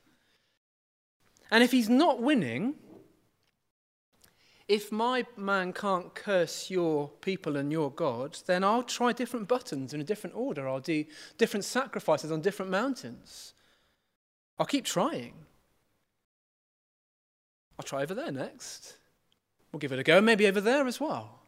And 1.52 1.64
if 1.64 1.72
he's 1.72 1.90
not 1.90 2.22
winning, 2.22 2.76
if 4.68 4.92
my 4.92 5.26
man 5.38 5.74
can't 5.74 6.16
curse 6.16 6.72
your 6.72 7.10
people 7.22 7.56
and 7.56 7.72
your 7.72 7.92
God, 7.92 8.38
then 8.48 8.64
I'll 8.64 8.84
try 8.84 9.12
different 9.12 9.48
buttons 9.48 9.94
in 9.94 10.02
a 10.02 10.04
different 10.04 10.36
order. 10.36 10.68
I'll 10.68 10.80
do 10.80 11.06
different 11.38 11.66
sacrifices 11.66 12.32
on 12.32 12.42
different 12.42 12.72
mountains. 12.72 13.54
I'll 14.58 14.66
keep 14.66 14.86
trying. 14.86 15.34
I'll 17.78 17.86
try 17.86 18.04
over 18.04 18.14
there 18.14 18.32
next. 18.32 18.98
We'll 19.72 19.80
give 19.80 19.92
it 19.92 20.00
a 20.00 20.04
go, 20.04 20.22
maybe 20.22 20.48
over 20.48 20.62
there 20.62 20.88
as 20.88 21.00
well. 21.00 21.40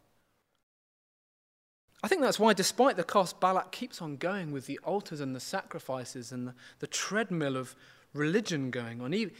I 2.02 2.08
think 2.08 2.22
that's 2.22 2.38
why, 2.38 2.52
despite 2.52 2.96
the 2.96 3.04
cost, 3.04 3.40
Balak 3.40 3.72
keeps 3.72 4.00
on 4.00 4.16
going 4.16 4.52
with 4.52 4.66
the 4.66 4.78
altars 4.84 5.20
and 5.20 5.34
the 5.34 5.40
sacrifices 5.40 6.30
and 6.30 6.48
the, 6.48 6.54
the 6.78 6.86
treadmill 6.86 7.56
of 7.56 7.74
religion 8.12 8.70
going 8.70 9.00
on. 9.00 9.14
Even, 9.14 9.34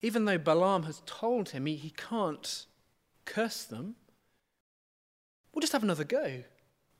even 0.00 0.24
though 0.24 0.38
Balaam 0.38 0.84
has 0.84 1.02
told 1.04 1.50
him 1.50 1.66
he, 1.66 1.76
he 1.76 1.90
can't 1.90 2.66
curse 3.24 3.64
them, 3.64 3.96
we'll 5.52 5.60
just 5.60 5.72
have 5.72 5.82
another 5.82 6.04
go. 6.04 6.44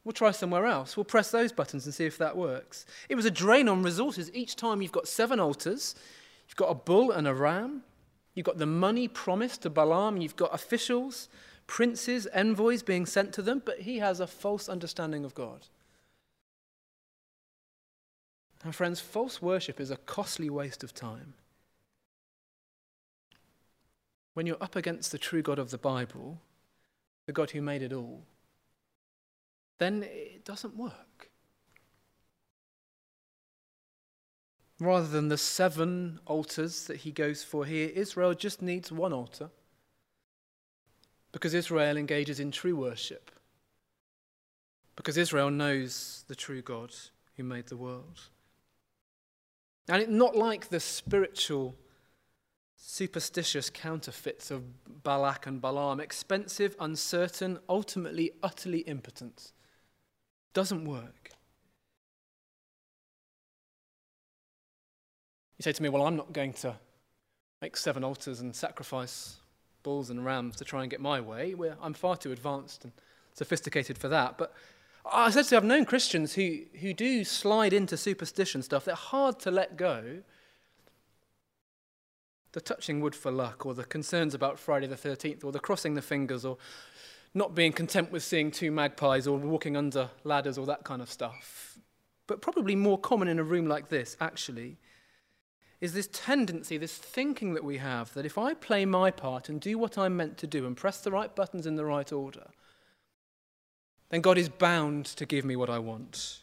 We'll 0.05 0.13
try 0.13 0.33
somewhere 0.33 0.67
else. 0.67 0.97
We'll 0.97 1.05
press 1.05 1.31
those 1.31 1.53
buttons 1.53 1.87
and 1.87 1.95
see 1.95 2.05
if 2.05 2.19
that 2.19 2.37
works. 2.37 2.85
It 3.09 3.15
was 3.15 3.25
a 3.25 3.31
drain 3.31 3.69
on 3.69 3.83
resources. 3.83 4.31
Each 4.35 4.57
time 4.57 4.83
you've 4.83 4.93
got 4.93 5.09
seven 5.09 5.39
altars, 5.39 5.95
you've 6.49 6.57
got 6.57 6.71
a 6.71 6.75
bull 6.75 7.13
and 7.13 7.27
a 7.29 7.35
ram, 7.35 7.83
you've 8.35 8.47
got 8.47 8.59
the 8.59 8.67
money 8.67 9.09
promised 9.09 9.63
to 9.63 9.71
Balaam, 9.71 10.17
you've 10.17 10.37
got 10.37 10.55
officials 10.55 11.29
princes, 11.67 12.27
envoys 12.35 12.83
being 12.83 13.07
sent 13.07 13.33
to 13.33 13.43
them, 13.43 13.63
but 13.65 13.81
he 13.81 13.99
has 13.99 14.21
a 14.21 14.27
false 14.27 14.69
understanding 14.69 15.25
of 15.25 15.35
God. 15.35 15.67
And 18.63 18.75
friends, 18.75 19.01
false 19.01 19.43
worship 19.43 19.81
is 19.81 19.91
a 19.91 19.97
costly 19.97 20.49
waste 20.49 20.85
of 20.85 20.95
time. 20.95 21.35
When 24.35 24.47
you're 24.47 24.63
up 24.63 24.77
against 24.77 25.13
the 25.13 25.19
true 25.19 25.43
God 25.43 25.59
of 25.59 25.71
the 25.71 25.79
Bible, 25.79 26.41
the 27.27 27.33
God 27.33 27.51
who 27.51 27.63
made 27.63 27.83
it 27.83 27.93
all, 27.93 28.23
then 29.79 30.05
it 30.05 30.45
doesn't 30.45 30.77
work. 30.77 31.31
Rather 34.83 35.07
than 35.07 35.29
the 35.29 35.39
seven 35.39 36.19
altars 36.27 36.89
that 36.89 36.97
he 36.97 37.13
goes 37.13 37.45
for 37.45 37.65
here, 37.65 37.89
Israel 37.95 38.35
just 38.35 38.61
needs 38.61 38.91
one 38.91 39.13
altar 39.13 39.49
because 41.31 41.55
Israel 41.55 41.97
engages 41.97 42.41
in 42.41 42.51
true 42.51 42.75
worship. 42.75 43.31
Because 44.97 45.17
Israel 45.17 45.53
knows 45.53 46.25
the 46.27 46.35
true 46.35 46.63
God 46.63 46.93
who 47.37 47.45
made 47.45 47.69
the 47.69 47.77
world. 47.77 48.23
And 49.89 50.03
it's 50.03 50.11
not 50.11 50.35
like 50.35 50.69
the 50.69 50.81
spiritual, 50.81 51.77
superstitious 52.75 53.71
counterfeits 53.71 54.51
of 54.51 54.65
Balak 55.05 55.47
and 55.47 55.63
Balaam, 55.63 56.01
expensive, 56.01 56.75
uncertain, 56.81 57.61
ultimately 57.69 58.33
utterly 58.43 58.81
impotent. 58.81 59.53
Doesn't 60.55 60.85
work. 60.85 61.31
You 65.63 65.71
say 65.71 65.75
to 65.75 65.83
me, 65.85 65.91
Well, 65.91 66.05
I'm 66.05 66.17
not 66.17 66.33
going 66.33 66.55
to 66.55 66.75
make 67.61 67.77
seven 67.77 68.03
altars 68.03 68.41
and 68.41 68.53
sacrifice 68.53 69.37
bulls 69.85 70.11
and 70.11 70.25
rams 70.25 70.57
to 70.57 70.65
try 70.65 70.83
and 70.83 70.91
get 70.91 71.01
my 71.01 71.21
way. 71.21 71.55
We're, 71.55 71.77
I'm 71.81 71.95
far 71.95 72.17
too 72.17 72.33
advanced 72.33 72.83
and 72.83 72.93
sophisticated 73.35 73.97
for 73.97 74.09
that. 74.09 74.39
But 74.39 74.53
I 75.07 75.31
said 75.31 75.45
to 75.45 75.55
you, 75.55 75.59
I've 75.59 75.65
known 75.65 75.85
Christians 75.85 76.35
who, 76.35 76.63
who 76.81 76.93
do 76.93 77.23
slide 77.23 77.73
into 77.73 77.97
superstition 77.97 78.65
stuff. 78.65 78.87
They're 78.87 78.97
hard 78.97 79.39
to 79.39 79.53
let 79.53 79.77
go. 79.77 80.25
The 82.51 82.61
touching 82.61 83.01
wood 83.01 83.15
for 83.15 83.31
luck, 83.31 83.65
or 83.65 83.73
the 83.73 83.85
concerns 83.85 84.35
about 84.35 84.59
Friday 84.59 84.89
the 84.89 84.97
13th, 84.97 85.45
or 85.45 85.53
the 85.53 85.61
crossing 85.61 85.95
the 85.95 86.03
fingers, 86.03 86.45
or 86.45 86.59
not 87.35 87.55
being 87.55 87.73
content 87.73 88.11
with 88.11 88.25
seeing 88.25 88.51
two 88.51 88.73
magpies, 88.73 89.29
or 89.29 89.39
walking 89.39 89.77
under 89.77 90.11
ladders, 90.25 90.59
or 90.59 90.67
that 90.67 90.83
kind 90.83 91.01
of 91.01 91.09
stuff. 91.09 91.79
But 92.27 92.43
probably 92.43 92.75
more 92.75 92.99
common 92.99 93.29
in 93.29 93.39
a 93.39 93.45
room 93.45 93.69
like 93.69 93.91
this, 93.91 94.17
actually, 94.21 94.79
is 95.83 95.95
this 95.95 96.09
tendency, 96.13 96.79
this 96.79 96.97
thinking 96.97 97.55
that 97.55 97.65
we 97.65 97.79
have 97.79 98.15
that 98.15 98.25
if 98.25 98.39
I 98.39 98.55
play 98.55 98.85
my 98.85 99.11
part 99.11 99.49
and 99.49 99.61
do 99.61 99.77
what 99.77 99.99
I'm 99.99 100.17
meant 100.17 100.39
to 100.39 100.47
do 100.47 100.65
and 100.65 100.77
press 100.77 101.01
the 101.01 101.11
right 101.11 101.35
buttons 101.35 101.67
in 101.67 101.75
the 101.75 101.85
right 101.85 102.11
order, 102.13 102.47
then 104.09 104.21
God 104.21 104.39
is 104.39 104.49
bound 104.49 105.07
to 105.07 105.27
give 105.27 105.45
me 105.45 105.57
what 105.57 105.69
I 105.69 105.81
want. 105.81 106.39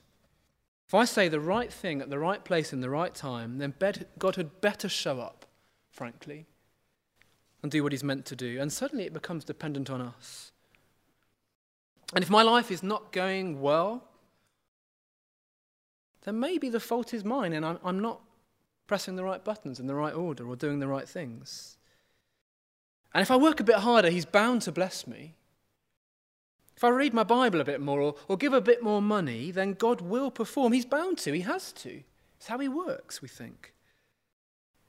If 0.89 0.93
I 0.93 1.05
say 1.05 1.29
the 1.29 1.39
right 1.39 1.71
thing 1.71 2.01
at 2.01 2.09
the 2.09 2.19
right 2.19 2.43
place 2.43 2.73
in 2.73 2.81
the 2.81 2.89
right 2.89 3.15
time, 3.15 3.59
then 3.59 3.73
God 4.17 4.35
had 4.35 4.59
better 4.59 4.89
show 4.89 5.21
up, 5.21 5.45
frankly, 5.89 6.45
and 7.63 7.71
do 7.71 7.81
what 7.81 7.93
He's 7.93 8.03
meant 8.03 8.25
to 8.25 8.35
do. 8.35 8.59
And 8.59 8.73
suddenly 8.73 9.05
it 9.05 9.13
becomes 9.13 9.45
dependent 9.45 9.89
on 9.89 10.01
us. 10.01 10.51
And 12.13 12.25
if 12.25 12.29
my 12.29 12.41
life 12.41 12.71
is 12.71 12.83
not 12.83 13.13
going 13.13 13.61
well, 13.61 14.03
then 16.23 16.41
maybe 16.41 16.67
the 16.67 16.81
fault 16.81 17.13
is 17.13 17.23
mine 17.23 17.53
and 17.53 17.65
I'm, 17.65 17.99
not 18.01 18.19
pressing 18.89 19.15
the 19.15 19.23
right 19.23 19.43
buttons 19.43 19.79
in 19.79 19.85
the 19.85 19.93
right 19.93 20.15
order 20.15 20.49
or 20.49 20.55
doing 20.55 20.79
the 20.79 20.87
right 20.87 21.07
things. 21.07 21.77
And 23.13 23.21
if 23.21 23.29
I 23.29 23.35
work 23.37 23.59
a 23.59 23.63
bit 23.63 23.75
harder, 23.75 24.09
He's 24.09 24.25
bound 24.25 24.63
to 24.63 24.71
bless 24.71 25.05
me. 25.05 25.35
If 26.75 26.83
I 26.83 26.89
read 26.89 27.13
my 27.13 27.23
Bible 27.23 27.61
a 27.61 27.65
bit 27.65 27.81
more 27.81 28.01
or, 28.01 28.15
or 28.27 28.35
give 28.35 28.51
a 28.51 28.59
bit 28.59 28.81
more 28.81 28.99
money, 28.99 29.51
then 29.51 29.73
God 29.73 30.01
will 30.01 30.31
perform. 30.31 30.73
He's 30.73 30.87
bound 30.87 31.19
to, 31.19 31.33
He 31.33 31.41
has 31.41 31.71
to. 31.73 32.01
It's 32.37 32.47
how 32.47 32.57
He 32.57 32.67
works, 32.67 33.21
we 33.21 33.27
think. 33.27 33.75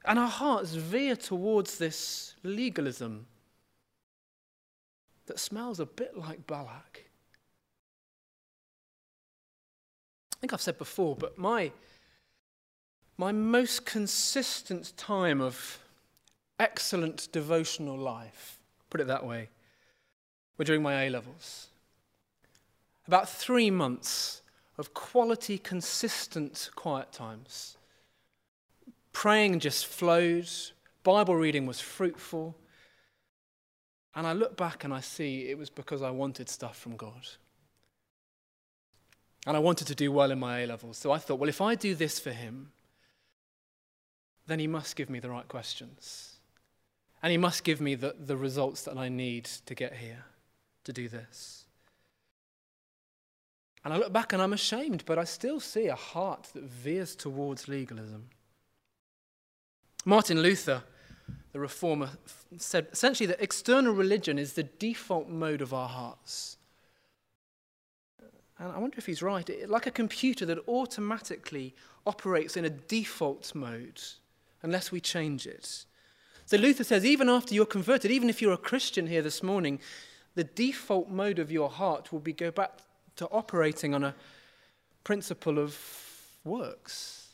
And 0.06 0.18
our 0.18 0.28
hearts 0.28 0.72
veer 0.72 1.14
towards 1.14 1.76
this 1.76 2.36
legalism 2.42 3.26
that 5.26 5.38
smells 5.38 5.78
a 5.78 5.84
bit 5.84 6.16
like 6.16 6.46
Balak. 6.46 7.04
I 10.32 10.36
think 10.40 10.54
I've 10.54 10.62
said 10.62 10.78
before, 10.78 11.16
but 11.16 11.36
my 11.36 11.70
my 13.20 13.32
most 13.32 13.84
consistent 13.84 14.96
time 14.96 15.42
of 15.42 15.78
excellent 16.58 17.28
devotional 17.32 17.98
life, 17.98 18.58
put 18.88 18.98
it 18.98 19.06
that 19.08 19.26
way, 19.26 19.50
were 20.56 20.64
during 20.64 20.82
my 20.82 21.04
A 21.04 21.10
levels. 21.10 21.66
About 23.06 23.28
three 23.28 23.70
months 23.70 24.40
of 24.78 24.94
quality, 24.94 25.58
consistent 25.58 26.70
quiet 26.74 27.12
times. 27.12 27.76
Praying 29.12 29.60
just 29.60 29.84
flowed, 29.84 30.48
Bible 31.02 31.36
reading 31.36 31.66
was 31.66 31.78
fruitful. 31.78 32.56
And 34.14 34.26
I 34.26 34.32
look 34.32 34.56
back 34.56 34.82
and 34.82 34.94
I 34.94 35.00
see 35.00 35.50
it 35.50 35.58
was 35.58 35.68
because 35.68 36.00
I 36.00 36.10
wanted 36.10 36.48
stuff 36.48 36.78
from 36.78 36.96
God. 36.96 37.28
And 39.46 39.58
I 39.58 39.60
wanted 39.60 39.88
to 39.88 39.94
do 39.94 40.10
well 40.10 40.30
in 40.30 40.38
my 40.38 40.60
A 40.60 40.66
levels. 40.66 40.96
So 40.96 41.12
I 41.12 41.18
thought, 41.18 41.38
well, 41.38 41.50
if 41.50 41.60
I 41.60 41.74
do 41.74 41.94
this 41.94 42.18
for 42.18 42.30
Him, 42.30 42.72
then 44.50 44.58
he 44.58 44.66
must 44.66 44.96
give 44.96 45.08
me 45.08 45.20
the 45.20 45.30
right 45.30 45.46
questions. 45.46 46.36
And 47.22 47.30
he 47.30 47.38
must 47.38 47.62
give 47.62 47.80
me 47.80 47.94
the, 47.94 48.16
the 48.18 48.36
results 48.36 48.82
that 48.82 48.96
I 48.96 49.08
need 49.08 49.44
to 49.66 49.74
get 49.74 49.94
here, 49.94 50.24
to 50.84 50.92
do 50.92 51.08
this. 51.08 51.66
And 53.84 53.94
I 53.94 53.96
look 53.96 54.12
back 54.12 54.32
and 54.32 54.42
I'm 54.42 54.52
ashamed, 54.52 55.04
but 55.06 55.18
I 55.18 55.24
still 55.24 55.60
see 55.60 55.86
a 55.86 55.94
heart 55.94 56.48
that 56.54 56.64
veers 56.64 57.14
towards 57.14 57.68
legalism. 57.68 58.28
Martin 60.04 60.42
Luther, 60.42 60.82
the 61.52 61.60
reformer, 61.60 62.10
said 62.56 62.88
essentially 62.90 63.26
that 63.28 63.40
external 63.40 63.92
religion 63.92 64.38
is 64.38 64.54
the 64.54 64.64
default 64.64 65.28
mode 65.28 65.60
of 65.62 65.72
our 65.72 65.88
hearts. 65.88 66.56
And 68.58 68.72
I 68.72 68.78
wonder 68.78 68.98
if 68.98 69.06
he's 69.06 69.22
right. 69.22 69.48
like 69.68 69.86
a 69.86 69.90
computer 69.90 70.44
that 70.46 70.58
automatically 70.68 71.74
operates 72.06 72.56
in 72.56 72.64
a 72.64 72.70
default 72.70 73.54
mode 73.54 74.00
unless 74.62 74.92
we 74.92 75.00
change 75.00 75.46
it. 75.46 75.84
So 76.46 76.56
Luther 76.56 76.84
says, 76.84 77.04
even 77.04 77.28
after 77.28 77.54
you're 77.54 77.66
converted, 77.66 78.10
even 78.10 78.28
if 78.28 78.42
you're 78.42 78.52
a 78.52 78.58
Christian 78.58 79.06
here 79.06 79.22
this 79.22 79.42
morning, 79.42 79.78
the 80.34 80.44
default 80.44 81.08
mode 81.08 81.38
of 81.38 81.50
your 81.50 81.70
heart 81.70 82.12
will 82.12 82.20
be 82.20 82.32
go 82.32 82.50
back 82.50 82.78
to 83.16 83.28
operating 83.28 83.94
on 83.94 84.02
a 84.02 84.14
principle 85.04 85.58
of 85.58 85.78
works, 86.44 87.28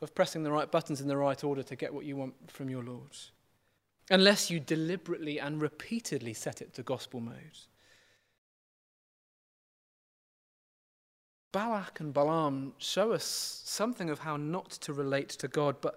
of 0.00 0.14
pressing 0.14 0.42
the 0.42 0.52
right 0.52 0.70
buttons 0.70 1.00
in 1.00 1.08
the 1.08 1.16
right 1.16 1.42
order 1.42 1.62
to 1.62 1.76
get 1.76 1.94
what 1.94 2.04
you 2.04 2.16
want 2.16 2.34
from 2.50 2.68
your 2.68 2.82
Lord. 2.82 3.16
Unless 4.10 4.50
you 4.50 4.60
deliberately 4.60 5.40
and 5.40 5.62
repeatedly 5.62 6.34
set 6.34 6.60
it 6.60 6.74
to 6.74 6.82
gospel 6.82 7.20
mode. 7.20 7.58
Balak 11.54 12.00
and 12.00 12.12
Balaam 12.12 12.72
show 12.78 13.12
us 13.12 13.62
something 13.64 14.10
of 14.10 14.18
how 14.18 14.36
not 14.36 14.70
to 14.70 14.92
relate 14.92 15.28
to 15.28 15.46
God, 15.46 15.76
but, 15.80 15.96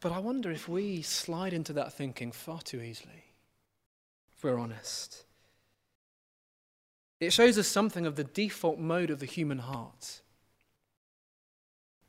but 0.00 0.12
I 0.12 0.18
wonder 0.18 0.50
if 0.50 0.66
we 0.66 1.02
slide 1.02 1.52
into 1.52 1.74
that 1.74 1.92
thinking 1.92 2.32
far 2.32 2.62
too 2.62 2.80
easily, 2.80 3.26
if 4.34 4.42
we're 4.42 4.58
honest. 4.58 5.24
It 7.20 7.34
shows 7.34 7.58
us 7.58 7.68
something 7.68 8.06
of 8.06 8.16
the 8.16 8.24
default 8.24 8.78
mode 8.78 9.10
of 9.10 9.20
the 9.20 9.26
human 9.26 9.58
heart. 9.58 10.22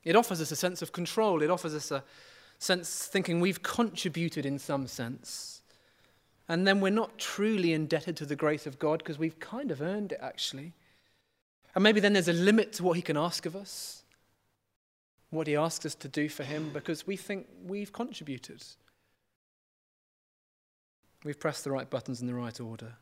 It 0.06 0.16
offers 0.16 0.40
us 0.40 0.52
a 0.52 0.56
sense 0.56 0.82
of 0.82 0.94
control, 0.94 1.42
it 1.42 1.52
offers 1.52 1.76
us 1.76 1.92
a 1.92 2.02
sense 2.60 3.08
thinking 3.08 3.42
we've 3.42 3.62
contributed 3.62 4.46
in 4.46 4.58
some 4.58 4.88
sense. 4.88 5.62
And 6.48 6.66
then 6.66 6.80
we're 6.80 6.92
not 6.92 7.18
truly 7.18 7.74
indebted 7.74 8.16
to 8.18 8.26
the 8.26 8.38
grace 8.38 8.66
of 8.66 8.80
God 8.80 9.00
because 9.00 9.20
we've 9.20 9.40
kind 9.42 9.70
of 9.70 9.82
earned 9.82 10.14
it, 10.14 10.20
actually. 10.22 10.72
And 11.76 11.84
maybe 11.84 12.00
then 12.00 12.14
there's 12.14 12.30
a 12.30 12.34
limit 12.34 12.74
to 12.74 12.84
what 12.84 12.96
He 12.96 13.02
can 13.02 13.18
ask 13.18 13.46
of 13.46 13.56
us, 13.56 14.04
what 15.30 15.48
He 15.48 15.56
asks 15.56 15.86
us 15.86 15.96
to 15.96 16.08
do 16.08 16.30
for 16.30 16.44
Him, 16.44 16.72
because 16.74 17.06
we 17.06 17.18
think 17.18 17.48
we've 17.66 17.92
contributed. 17.92 18.64
We've 21.24 21.40
pressed 21.40 21.64
the 21.64 21.72
right 21.72 21.90
buttons 21.90 22.22
in 22.22 22.28
the 22.28 22.34
right 22.34 22.60
order. 22.60 22.94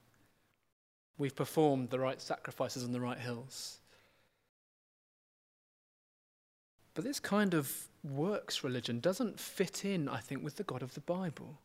We've 1.17 1.35
performed 1.35 1.91
the 1.91 1.99
right 1.99 2.19
sacrifices 2.19 2.83
on 2.83 2.91
the 2.91 3.01
right 3.01 3.19
hills. 3.19 3.79
But 6.95 7.03
this 7.03 7.19
kind 7.19 7.53
of 7.53 7.87
works 8.03 8.63
religion 8.63 8.99
doesn't 8.99 9.39
fit 9.39 9.85
in, 9.85 10.07
I 10.07 10.19
think, 10.19 10.43
with 10.43 10.55
the 10.55 10.63
God 10.63 10.81
of 10.81 10.93
the 10.93 11.01
Bible. 11.01 11.59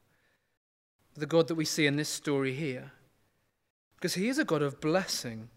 The 1.14 1.27
God 1.27 1.49
that 1.49 1.55
we 1.55 1.64
see 1.64 1.87
in 1.87 1.97
this 1.97 2.09
story 2.09 2.55
here. 2.55 2.92
Because 3.97 4.14
he 4.14 4.29
is 4.29 4.38
a 4.38 4.44
God 4.44 4.62
of 4.62 4.81
blessing. 4.81 5.49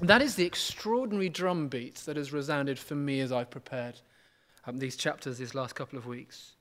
That 0.00 0.20
is 0.20 0.34
the 0.34 0.44
extraordinary 0.44 1.28
drumbeat 1.28 1.96
that 2.06 2.16
has 2.16 2.32
resounded 2.32 2.78
for 2.78 2.94
me 2.94 3.20
as 3.20 3.32
I've 3.32 3.50
prepared 3.50 4.00
um, 4.66 4.78
these 4.78 4.96
chapters 4.96 5.38
these 5.38 5.54
last 5.54 5.74
couple 5.74 5.98
of 5.98 6.06
weeks. 6.06 6.52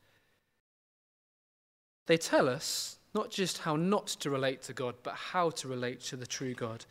They 2.06 2.17
tell 2.17 2.48
us 2.48 2.98
not 3.13 3.32
just 3.32 3.60
how 3.60 3.76
not 3.76 4.08
to 4.08 4.30
relate 4.30 4.62
to 4.63 4.74
God, 4.74 4.95
but 5.04 5.15
how 5.15 5.50
to 5.50 5.67
relate 5.67 6.02
to 6.02 6.15
the 6.15 6.28
true 6.28 6.54
God. 6.54 6.86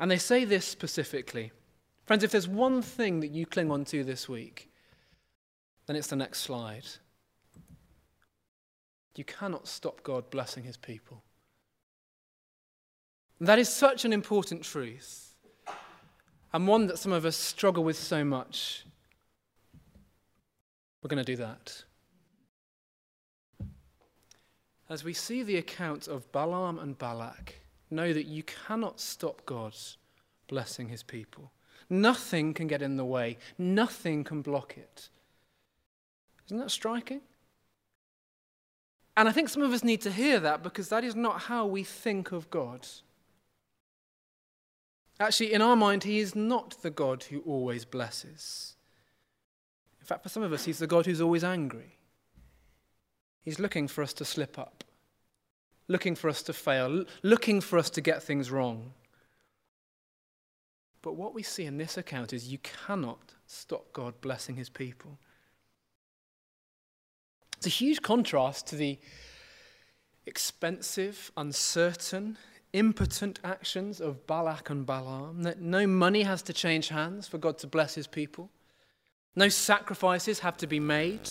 And 0.00 0.10
they 0.10 0.18
say 0.18 0.44
this 0.44 0.66
specifically 0.66 1.52
Friends, 2.04 2.24
if 2.24 2.32
there's 2.32 2.48
one 2.48 2.82
thing 2.82 3.20
that 3.20 3.30
you 3.30 3.46
cling 3.46 3.70
on 3.70 3.84
to 3.86 4.02
this 4.02 4.28
week, 4.28 4.68
then 5.86 5.94
it's 5.94 6.08
the 6.08 6.16
next 6.16 6.40
slide. 6.40 6.86
You 9.14 9.24
cannot 9.24 9.68
stop 9.68 10.02
God 10.02 10.28
blessing 10.28 10.64
his 10.64 10.76
people. 10.76 11.22
That 13.42 13.58
is 13.58 13.68
such 13.68 14.04
an 14.04 14.12
important 14.12 14.62
truth, 14.62 15.34
and 16.52 16.68
one 16.68 16.86
that 16.86 17.00
some 17.00 17.10
of 17.10 17.24
us 17.24 17.36
struggle 17.36 17.82
with 17.82 17.96
so 17.96 18.24
much. 18.24 18.86
We're 21.02 21.08
going 21.08 21.24
to 21.24 21.32
do 21.32 21.38
that. 21.38 21.82
As 24.88 25.02
we 25.02 25.12
see 25.12 25.42
the 25.42 25.56
account 25.56 26.06
of 26.06 26.30
Balaam 26.30 26.78
and 26.78 26.96
Balak, 26.96 27.56
know 27.90 28.12
that 28.12 28.26
you 28.26 28.44
cannot 28.44 29.00
stop 29.00 29.44
God 29.44 29.74
blessing 30.46 30.88
his 30.88 31.02
people. 31.02 31.50
Nothing 31.90 32.54
can 32.54 32.68
get 32.68 32.80
in 32.80 32.96
the 32.96 33.04
way, 33.04 33.38
nothing 33.58 34.22
can 34.22 34.42
block 34.42 34.78
it. 34.78 35.08
Isn't 36.46 36.58
that 36.58 36.70
striking? 36.70 37.22
And 39.16 39.28
I 39.28 39.32
think 39.32 39.48
some 39.48 39.62
of 39.62 39.72
us 39.72 39.82
need 39.82 40.00
to 40.02 40.12
hear 40.12 40.38
that 40.38 40.62
because 40.62 40.90
that 40.90 41.02
is 41.02 41.16
not 41.16 41.40
how 41.40 41.66
we 41.66 41.82
think 41.82 42.30
of 42.30 42.48
God. 42.48 42.86
Actually, 45.20 45.52
in 45.52 45.62
our 45.62 45.76
mind, 45.76 46.04
He 46.04 46.18
is 46.18 46.34
not 46.34 46.82
the 46.82 46.90
God 46.90 47.24
who 47.24 47.40
always 47.40 47.84
blesses. 47.84 48.76
In 50.00 50.06
fact, 50.06 50.22
for 50.22 50.28
some 50.28 50.42
of 50.42 50.52
us, 50.52 50.64
He's 50.64 50.78
the 50.78 50.86
God 50.86 51.06
who's 51.06 51.20
always 51.20 51.44
angry. 51.44 51.98
He's 53.42 53.58
looking 53.58 53.88
for 53.88 54.02
us 54.02 54.12
to 54.14 54.24
slip 54.24 54.58
up, 54.58 54.84
looking 55.88 56.14
for 56.14 56.28
us 56.28 56.42
to 56.42 56.52
fail, 56.52 57.04
looking 57.22 57.60
for 57.60 57.78
us 57.78 57.90
to 57.90 58.00
get 58.00 58.22
things 58.22 58.50
wrong. 58.50 58.92
But 61.02 61.16
what 61.16 61.34
we 61.34 61.42
see 61.42 61.64
in 61.64 61.78
this 61.78 61.96
account 61.96 62.32
is 62.32 62.52
you 62.52 62.58
cannot 62.58 63.34
stop 63.46 63.92
God 63.92 64.20
blessing 64.20 64.54
his 64.54 64.68
people. 64.68 65.18
It's 67.56 67.66
a 67.66 67.70
huge 67.70 68.02
contrast 68.02 68.68
to 68.68 68.76
the 68.76 68.98
expensive, 70.26 71.32
uncertain, 71.36 72.38
impotent 72.72 73.38
actions 73.44 74.00
of 74.00 74.26
Balak 74.26 74.70
and 74.70 74.86
Balaam, 74.86 75.42
that 75.42 75.60
no 75.60 75.86
money 75.86 76.22
has 76.22 76.42
to 76.42 76.52
change 76.52 76.88
hands 76.88 77.28
for 77.28 77.38
God 77.38 77.58
to 77.58 77.66
bless 77.66 77.94
his 77.94 78.06
people. 78.06 78.50
No 79.34 79.48
sacrifices 79.48 80.40
have 80.40 80.56
to 80.58 80.66
be 80.66 80.80
made 80.80 81.28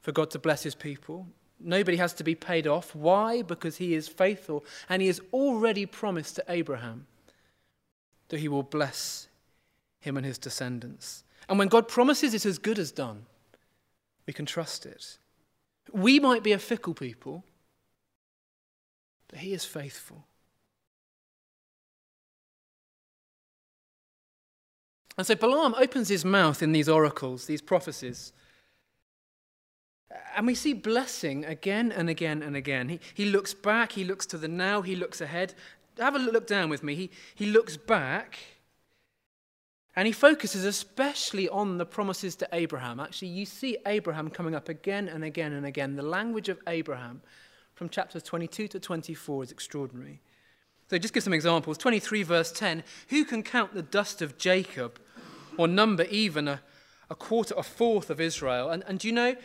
for 0.00 0.12
God 0.12 0.30
to 0.30 0.38
bless 0.38 0.62
his 0.62 0.74
people. 0.74 1.26
Nobody 1.60 1.96
has 1.96 2.12
to 2.14 2.24
be 2.24 2.34
paid 2.34 2.66
off. 2.66 2.94
Why? 2.94 3.42
Because 3.42 3.76
he 3.76 3.94
is 3.94 4.08
faithful 4.08 4.64
and 4.88 5.00
he 5.00 5.08
has 5.08 5.20
already 5.32 5.86
promised 5.86 6.36
to 6.36 6.44
Abraham 6.48 7.06
that 8.28 8.40
he 8.40 8.48
will 8.48 8.62
bless 8.62 9.28
him 10.00 10.16
and 10.16 10.26
his 10.26 10.38
descendants. 10.38 11.24
And 11.48 11.58
when 11.58 11.68
God 11.68 11.88
promises 11.88 12.34
it's 12.34 12.46
as 12.46 12.58
good 12.58 12.78
as 12.78 12.92
done, 12.92 13.26
we 14.26 14.32
can 14.32 14.46
trust 14.46 14.86
it. 14.86 15.18
We 15.92 16.18
might 16.18 16.42
be 16.42 16.52
a 16.52 16.58
fickle 16.58 16.94
people, 16.94 17.44
but 19.28 19.38
he 19.38 19.52
is 19.52 19.64
faithful. 19.64 20.24
And 25.16 25.26
so 25.26 25.34
Balaam 25.34 25.74
opens 25.78 26.08
his 26.08 26.24
mouth 26.24 26.62
in 26.62 26.72
these 26.72 26.88
oracles, 26.88 27.46
these 27.46 27.62
prophecies. 27.62 28.32
And 30.36 30.46
we 30.46 30.54
see 30.54 30.72
blessing 30.72 31.44
again 31.44 31.92
and 31.92 32.08
again 32.08 32.42
and 32.42 32.56
again. 32.56 32.88
He, 32.88 33.00
he 33.14 33.24
looks 33.26 33.54
back, 33.54 33.92
he 33.92 34.04
looks 34.04 34.26
to 34.26 34.38
the 34.38 34.48
now, 34.48 34.82
he 34.82 34.96
looks 34.96 35.20
ahead 35.20 35.54
have 35.98 36.14
a 36.14 36.18
look 36.18 36.46
down 36.46 36.70
with 36.70 36.82
me. 36.82 36.94
He, 36.94 37.10
he 37.34 37.46
looks 37.46 37.76
back 37.76 38.38
and 39.96 40.06
he 40.06 40.12
focuses 40.12 40.64
especially 40.64 41.48
on 41.48 41.78
the 41.78 41.86
promises 41.86 42.34
to 42.36 42.48
Abraham. 42.52 42.98
Actually, 42.98 43.28
you 43.28 43.46
see 43.46 43.76
Abraham 43.86 44.30
coming 44.30 44.54
up 44.54 44.68
again 44.68 45.08
and 45.08 45.22
again 45.22 45.52
and 45.52 45.64
again. 45.64 45.96
The 45.96 46.02
language 46.02 46.48
of 46.48 46.58
Abraham 46.66 47.22
from 47.74 47.88
chapters 47.88 48.22
22 48.22 48.68
to 48.68 48.80
24 48.80 49.44
is 49.44 49.52
extraordinary. 49.52 50.20
So, 50.90 50.98
just 50.98 51.14
give 51.14 51.22
some 51.22 51.32
examples. 51.32 51.78
23, 51.78 52.22
verse 52.24 52.52
10 52.52 52.82
Who 53.08 53.24
can 53.24 53.42
count 53.42 53.74
the 53.74 53.82
dust 53.82 54.20
of 54.20 54.36
Jacob 54.36 54.98
or 55.58 55.68
number 55.68 56.04
even 56.04 56.48
a, 56.48 56.60
a 57.10 57.14
quarter, 57.14 57.54
a 57.56 57.62
fourth 57.62 58.10
of 58.10 58.20
Israel? 58.20 58.70
And, 58.70 58.82
and 58.86 58.98
do 58.98 59.08
you 59.08 59.14
know, 59.14 59.36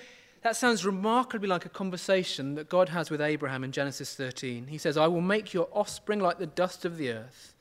that 0.41 0.55
sounds 0.55 0.85
remarkably 0.85 1.49
like 1.49 1.65
a 1.65 1.69
conversation 1.69 2.55
that 2.55 2.69
God 2.69 2.89
has 2.89 3.09
with 3.09 3.21
Abraham 3.21 3.63
in 3.63 3.71
Genesis 3.71 4.15
13. 4.15 4.67
He 4.67 4.77
says, 4.77 4.97
I 4.97 5.07
will 5.07 5.21
make 5.21 5.53
your 5.53 5.67
offspring 5.73 6.19
like 6.19 6.39
the 6.39 6.47
dust 6.47 6.85
of 6.85 6.97
the 6.97 7.11
earth, 7.11 7.53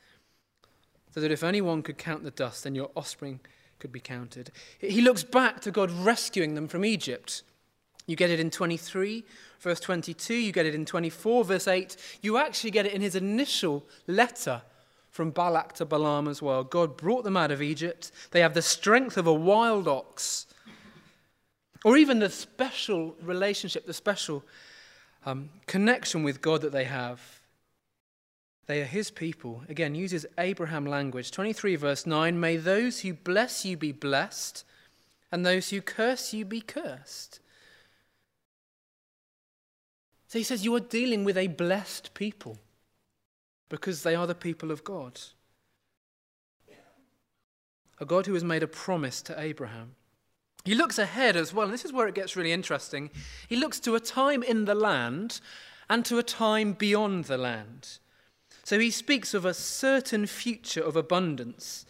so 1.12 1.20
that 1.20 1.32
if 1.32 1.42
anyone 1.42 1.82
could 1.82 1.98
count 1.98 2.22
the 2.22 2.30
dust, 2.30 2.64
then 2.64 2.74
your 2.74 2.90
offspring 2.94 3.40
could 3.80 3.90
be 3.92 4.00
counted. 4.00 4.50
He 4.78 5.00
looks 5.00 5.24
back 5.24 5.60
to 5.62 5.70
God 5.70 5.90
rescuing 5.90 6.54
them 6.54 6.68
from 6.68 6.84
Egypt. 6.84 7.42
You 8.06 8.16
get 8.16 8.30
it 8.30 8.40
in 8.40 8.50
23, 8.50 9.24
verse 9.60 9.80
22. 9.80 10.34
You 10.34 10.52
get 10.52 10.66
it 10.66 10.74
in 10.74 10.84
24, 10.84 11.44
verse 11.44 11.68
8. 11.68 11.96
You 12.22 12.38
actually 12.38 12.70
get 12.70 12.86
it 12.86 12.92
in 12.92 13.02
his 13.02 13.14
initial 13.14 13.84
letter 14.06 14.62
from 15.18 15.32
Balak 15.32 15.72
to 15.72 15.84
Balaam 15.84 16.28
as 16.28 16.40
well. 16.40 16.62
God 16.62 16.96
brought 16.96 17.24
them 17.24 17.36
out 17.36 17.50
of 17.50 17.60
Egypt. 17.60 18.12
They 18.30 18.40
have 18.40 18.54
the 18.54 18.62
strength 18.62 19.16
of 19.16 19.26
a 19.26 19.32
wild 19.32 19.88
ox 19.88 20.46
or 21.84 21.96
even 21.96 22.20
the 22.20 22.30
special 22.30 23.16
relationship, 23.20 23.84
the 23.84 23.92
special 23.92 24.44
um, 25.26 25.50
connection 25.66 26.22
with 26.22 26.40
God 26.40 26.60
that 26.60 26.70
they 26.70 26.84
have. 26.84 27.20
They 28.66 28.80
are 28.80 28.84
his 28.84 29.10
people. 29.10 29.64
Again, 29.68 29.96
uses 29.96 30.24
Abraham 30.38 30.86
language. 30.86 31.32
23, 31.32 31.74
verse 31.74 32.06
9 32.06 32.38
May 32.38 32.56
those 32.56 33.00
who 33.00 33.12
bless 33.12 33.64
you 33.64 33.76
be 33.76 33.90
blessed, 33.90 34.64
and 35.32 35.44
those 35.44 35.70
who 35.70 35.80
curse 35.80 36.32
you 36.32 36.44
be 36.44 36.60
cursed. 36.60 37.40
So 40.28 40.38
he 40.38 40.44
says, 40.44 40.64
You 40.64 40.76
are 40.76 40.80
dealing 40.80 41.24
with 41.24 41.36
a 41.36 41.48
blessed 41.48 42.14
people 42.14 42.60
because 43.68 44.02
they 44.02 44.14
are 44.14 44.26
the 44.26 44.34
people 44.34 44.70
of 44.70 44.84
God. 44.84 45.20
A 48.00 48.04
God 48.04 48.26
who 48.26 48.34
has 48.34 48.44
made 48.44 48.62
a 48.62 48.68
promise 48.68 49.20
to 49.22 49.40
Abraham. 49.40 49.96
He 50.64 50.74
looks 50.74 50.98
ahead 50.98 51.36
as 51.36 51.52
well, 51.52 51.64
and 51.64 51.74
this 51.74 51.84
is 51.84 51.92
where 51.92 52.06
it 52.06 52.14
gets 52.14 52.36
really 52.36 52.52
interesting. 52.52 53.10
He 53.48 53.56
looks 53.56 53.80
to 53.80 53.94
a 53.94 54.00
time 54.00 54.42
in 54.42 54.66
the 54.66 54.74
land 54.74 55.40
and 55.88 56.04
to 56.04 56.18
a 56.18 56.22
time 56.22 56.74
beyond 56.74 57.24
the 57.24 57.38
land. 57.38 57.98
So 58.64 58.78
he 58.78 58.90
speaks 58.90 59.34
of 59.34 59.44
a 59.44 59.54
certain 59.54 60.26
future 60.26 60.82
of 60.82 60.94
abundance. 60.94 61.86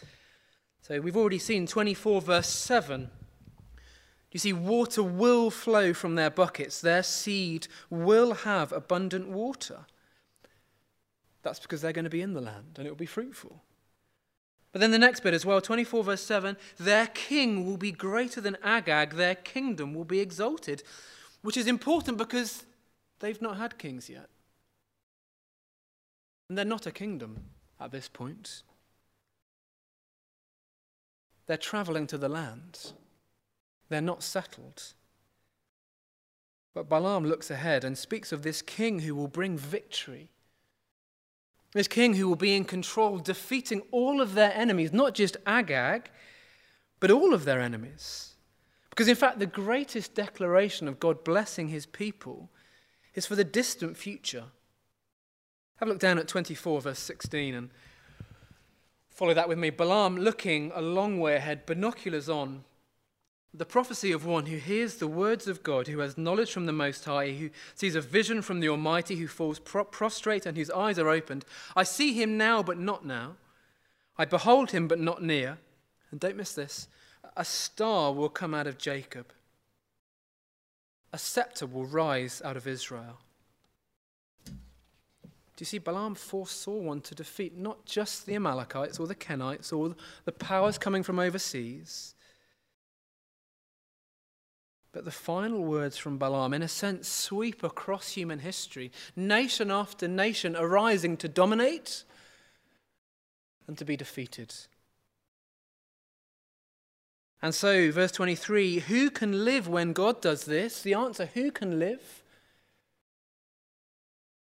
So 0.81 1.01
we've 1.01 1.17
already 1.17 1.38
seen 1.38 1.67
24, 1.67 2.21
verse 2.21 2.49
7. 2.49 3.11
You 4.31 4.38
see, 4.38 4.53
water 4.53 5.03
will 5.03 5.51
flow 5.51 5.93
from 5.93 6.14
their 6.14 6.31
buckets, 6.31 6.81
their 6.81 7.03
seed 7.03 7.67
will 7.91 8.35
have 8.35 8.73
abundant 8.73 9.29
water. 9.29 9.87
That's 11.42 11.61
because 11.61 11.81
they're 11.81 11.92
going 11.92 12.05
to 12.05 12.11
be 12.11 12.22
in 12.22 12.35
the 12.35 12.40
land 12.40 12.77
and 12.77 12.87
it 12.87 12.90
will 12.90 12.96
be 12.96 13.07
fruitful. 13.07 13.62
But 14.72 14.81
then 14.81 14.90
the 14.90 14.98
next 14.98 15.20
bit 15.20 15.35
as 15.35 15.46
well, 15.46 15.61
24 15.61 16.05
verse 16.05 16.22
7 16.22 16.57
their 16.79 17.07
king 17.09 17.66
will 17.66 17.77
be 17.77 17.92
greater 17.92 18.40
than 18.40 18.59
Agag, 18.62 19.14
their 19.14 19.35
kingdom 19.35 19.94
will 19.94 20.05
be 20.05 20.20
exalted, 20.20 20.83
which 21.42 21.57
is 21.57 21.66
important 21.66 22.18
because 22.18 22.64
they've 23.20 23.40
not 23.40 23.57
had 23.57 23.79
kings 23.79 24.11
yet. 24.11 24.29
And 26.48 26.57
they're 26.57 26.64
not 26.64 26.87
a 26.87 26.92
kingdom 26.92 27.44
at 27.81 27.92
this 27.92 28.09
point. 28.09 28.62
They're 31.46 31.57
traveling 31.57 32.07
to 32.09 32.18
the 32.18 32.29
land. 32.29 32.92
They're 33.88 34.01
not 34.01 34.22
settled. 34.22 34.94
But 36.74 36.88
Balaam 36.88 37.24
looks 37.24 37.51
ahead 37.51 37.85
and 37.85 37.96
speaks 37.96 38.33
of 38.33 38.42
this 38.42 38.62
king 38.62 39.01
who 39.01 39.14
will 39.14 39.29
bring 39.29 39.57
victory. 39.57 40.31
This 41.72 41.88
king 41.88 42.14
who 42.14 42.28
will 42.28 42.37
be 42.37 42.57
in 42.57 42.64
control, 42.64 43.18
defeating 43.18 43.83
all 43.90 44.20
of 44.20 44.35
their 44.35 44.52
enemies, 44.54 44.92
not 44.92 45.14
just 45.14 45.37
Agag, 45.46 46.11
but 47.00 47.11
all 47.11 47.35
of 47.35 47.44
their 47.44 47.61
enemies. 47.61 48.35
Because, 48.90 49.09
in 49.09 49.14
fact, 49.14 49.38
the 49.38 49.46
greatest 49.46 50.14
declaration 50.14 50.88
of 50.88 50.98
God 50.98 51.24
blessing 51.24 51.68
his 51.68 51.87
people 51.87 52.50
is 53.14 53.26
for 53.26 53.37
the 53.37 53.44
distant 53.44 53.96
future. 53.96 54.44
Have 55.76 55.88
a 55.88 55.92
look 55.92 56.00
down 56.00 56.18
at 56.18 56.26
24, 56.26 56.81
verse 56.81 56.98
16, 56.98 57.54
and 57.54 57.70
follow 59.11 59.35
that 59.35 59.48
with 59.48 59.59
me. 59.59 59.70
Balaam 59.70 60.16
looking 60.16 60.72
a 60.74 60.83
long 60.83 61.20
way 61.20 61.37
ahead, 61.37 61.66
binoculars 61.66 62.28
on, 62.28 62.64
the 63.54 63.64
prophecy 63.64 64.12
of 64.12 64.26
one 64.26 64.46
who 64.46 64.56
hears 64.58 64.96
the 64.96 65.06
words 65.06 65.48
of 65.48 65.62
God, 65.62 65.87
who 65.87 66.00
has 66.00 66.18
knowledge 66.18 66.52
from 66.52 66.66
the 66.66 66.72
Most 66.72 67.04
High, 67.04 67.32
who 67.32 67.50
sees 67.74 67.94
a 67.94 68.00
vision 68.00 68.42
from 68.42 68.61
the 68.61 68.68
Almighty, 68.68 69.16
who 69.16 69.26
falls 69.26 69.58
pro- 69.58 69.84
prostrate 69.84 70.44
and 70.44 70.56
whose 70.56 70.70
eyes 70.70 70.98
are 70.98 71.08
opened. 71.08 71.44
I 71.74 71.82
see 71.82 72.12
him 72.12 72.37
now, 72.37 72.62
but 72.62 72.78
not 72.78 73.06
now. 73.06 73.37
I 74.18 74.26
behold 74.26 74.72
him, 74.72 74.87
but 74.87 75.00
not 75.00 75.22
near. 75.22 75.58
And 76.11 76.20
don't 76.20 76.37
miss 76.37 76.52
this 76.52 76.88
a 77.37 77.44
star 77.44 78.12
will 78.12 78.28
come 78.28 78.52
out 78.52 78.66
of 78.66 78.78
Jacob, 78.78 79.32
a 81.12 81.18
scepter 81.18 81.66
will 81.66 81.87
rise 81.87 82.42
out 82.44 82.56
of 82.56 82.66
Israel. 82.66 83.18
Do 84.46 85.62
you 85.62 85.66
see, 85.66 85.78
Balaam 85.78 86.14
foresaw 86.14 86.76
one 86.76 87.00
to 87.00 87.14
defeat 87.14 87.56
not 87.56 87.84
just 87.84 88.26
the 88.26 88.37
Amalekites 88.37 89.00
or 89.00 89.08
the 89.08 89.14
Kenites 89.14 89.72
or 89.72 89.96
the 90.24 90.32
powers 90.32 90.78
coming 90.78 91.02
from 91.02 91.18
overseas 91.18 92.14
but 94.92 95.05
the 95.05 95.11
final 95.11 95.64
words 95.64 95.98
from 95.98 96.18
Balaam, 96.18 96.55
in 96.55 96.62
a 96.62 96.68
sense, 96.68 97.09
sweep 97.09 97.62
across 97.62 98.11
human 98.11 98.38
history, 98.38 98.90
nation 99.14 99.70
after 99.70 100.09
nation 100.09 100.57
arising 100.57 101.16
to 101.18 101.29
dominate 101.29 102.05
and 103.66 103.77
to 103.79 103.85
be 103.85 103.96
defeated. 103.96 104.55
And 107.40 107.55
so, 107.55 107.92
verse 107.92 108.12
23 108.12 108.81
who 108.81 109.11
can 109.11 109.44
live 109.44 109.68
when 109.68 109.92
God 109.92 110.20
does 110.20 110.44
this? 110.44 110.83
The 110.83 110.94
answer 110.94 111.27
who 111.35 111.51
can 111.51 111.79
live? 111.79 112.22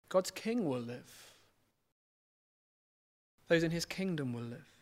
God's 0.09 0.31
king 0.31 0.65
will 0.69 0.81
live. 0.81 1.33
Those 3.49 3.65
in 3.65 3.73
his 3.73 3.85
kingdom 3.85 4.33
will 4.33 4.43
live. 4.43 4.74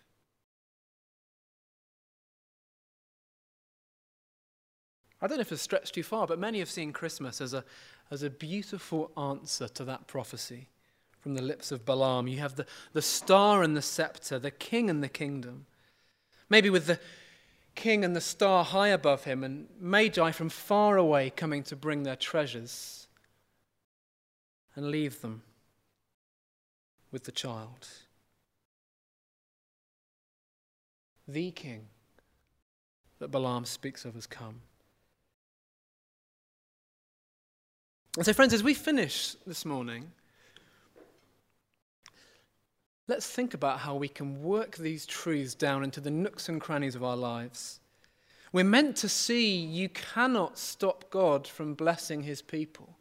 I 5.22 5.28
don't 5.28 5.38
know 5.38 5.42
if 5.42 5.52
it's 5.52 5.62
stretched 5.62 5.94
too 5.94 6.02
far, 6.02 6.26
but 6.26 6.40
many 6.40 6.58
have 6.58 6.68
seen 6.68 6.92
Christmas 6.92 7.40
as 7.40 7.54
a, 7.54 7.64
as 8.10 8.24
a 8.24 8.30
beautiful 8.30 9.12
answer 9.16 9.68
to 9.68 9.84
that 9.84 10.08
prophecy 10.08 10.66
from 11.20 11.34
the 11.34 11.42
lips 11.42 11.70
of 11.70 11.84
Balaam. 11.84 12.26
You 12.26 12.38
have 12.38 12.56
the, 12.56 12.66
the 12.92 13.02
star 13.02 13.62
and 13.62 13.76
the 13.76 13.82
scepter, 13.82 14.40
the 14.40 14.50
king 14.50 14.90
and 14.90 15.00
the 15.00 15.08
kingdom. 15.08 15.66
Maybe 16.50 16.68
with 16.68 16.86
the 16.86 16.98
king 17.76 18.04
and 18.04 18.16
the 18.16 18.20
star 18.20 18.64
high 18.64 18.88
above 18.88 19.22
him, 19.22 19.44
and 19.44 19.68
magi 19.78 20.32
from 20.32 20.48
far 20.48 20.96
away 20.96 21.30
coming 21.30 21.62
to 21.64 21.76
bring 21.76 22.02
their 22.02 22.16
treasures 22.16 23.06
and 24.74 24.90
leave 24.90 25.20
them 25.20 25.42
with 27.12 27.24
the 27.24 27.32
child. 27.32 27.86
The 31.28 31.52
king 31.52 31.86
that 33.20 33.30
Balaam 33.30 33.64
speaks 33.64 34.04
of 34.04 34.14
has 34.14 34.26
come. 34.26 34.62
And 38.16 38.26
so, 38.26 38.34
friends, 38.34 38.52
as 38.52 38.62
we 38.62 38.74
finish 38.74 39.36
this 39.46 39.64
morning, 39.64 40.12
let's 43.08 43.26
think 43.26 43.54
about 43.54 43.78
how 43.78 43.94
we 43.94 44.08
can 44.08 44.42
work 44.42 44.76
these 44.76 45.06
truths 45.06 45.54
down 45.54 45.82
into 45.82 46.00
the 46.00 46.10
nooks 46.10 46.50
and 46.50 46.60
crannies 46.60 46.94
of 46.94 47.02
our 47.02 47.16
lives. 47.16 47.80
We're 48.52 48.64
meant 48.64 48.96
to 48.96 49.08
see 49.08 49.56
you 49.56 49.88
cannot 49.88 50.58
stop 50.58 51.10
God 51.10 51.48
from 51.48 51.72
blessing 51.72 52.22
his 52.22 52.42
people. 52.42 52.96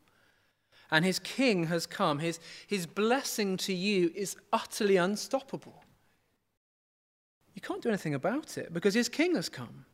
And 0.91 1.03
his 1.03 1.19
king 1.19 1.67
has 1.67 1.85
come. 1.85 2.19
His, 2.19 2.39
his 2.67 2.85
blessing 2.85 3.57
to 3.57 3.73
you 3.73 4.11
is 4.15 4.37
utterly 4.53 4.95
unstoppable. 4.95 5.83
You 7.53 7.61
can't 7.61 7.81
do 7.81 7.89
anything 7.89 8.13
about 8.13 8.57
it 8.57 8.73
because 8.73 8.93
his 8.93 9.09
king 9.09 9.35
has 9.35 9.49
come. 9.49 9.85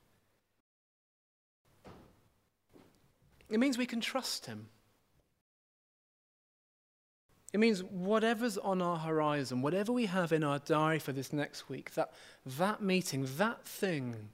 It 3.49 3.60
means 3.60 3.80
we 3.80 3.86
can 3.88 4.01
trust 4.01 4.45
him. 4.45 4.67
It 7.58 7.60
means 7.60 7.84
whatever's 7.84 8.60
on 8.60 8.84
our 8.84 9.00
horizon, 9.00 9.63
whatever 9.63 9.91
we 9.91 10.06
have 10.06 10.32
in 10.32 10.43
our 10.43 10.60
diary 10.60 11.00
for 11.00 11.12
this 11.12 11.34
next 11.34 11.67
week, 11.70 11.96
that, 11.96 12.12
that 12.46 12.84
meeting, 12.84 13.28
that 13.38 13.65
thing 13.65 14.30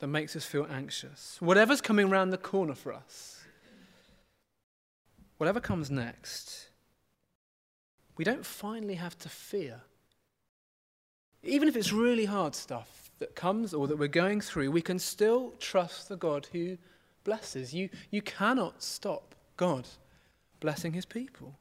that 0.00 0.06
makes 0.08 0.36
us 0.36 0.44
feel 0.44 0.66
anxious, 0.70 1.38
whatever's 1.40 1.80
coming 1.80 2.10
around 2.10 2.28
the 2.28 2.36
corner 2.36 2.74
for 2.74 2.92
us, 2.92 3.40
whatever 5.38 5.58
comes 5.58 5.90
next, 5.90 6.68
we 8.18 8.26
don't 8.26 8.44
finally 8.44 8.96
have 8.96 9.18
to 9.20 9.30
fear. 9.30 9.80
Even 11.42 11.66
if 11.66 11.76
it's 11.76 11.94
really 11.94 12.26
hard 12.26 12.54
stuff 12.54 13.10
that 13.20 13.34
comes 13.34 13.72
or 13.72 13.86
that 13.86 13.96
we're 13.96 14.06
going 14.06 14.42
through, 14.42 14.70
we 14.70 14.82
can 14.82 14.98
still 14.98 15.54
trust 15.60 16.10
the 16.10 16.16
God 16.16 16.46
who 16.52 16.76
blesses. 17.24 17.72
You, 17.72 17.88
you 18.10 18.20
cannot 18.20 18.82
stop 18.82 19.34
God 19.56 19.88
blessing 20.60 20.92
his 20.92 21.06
people. 21.06 21.54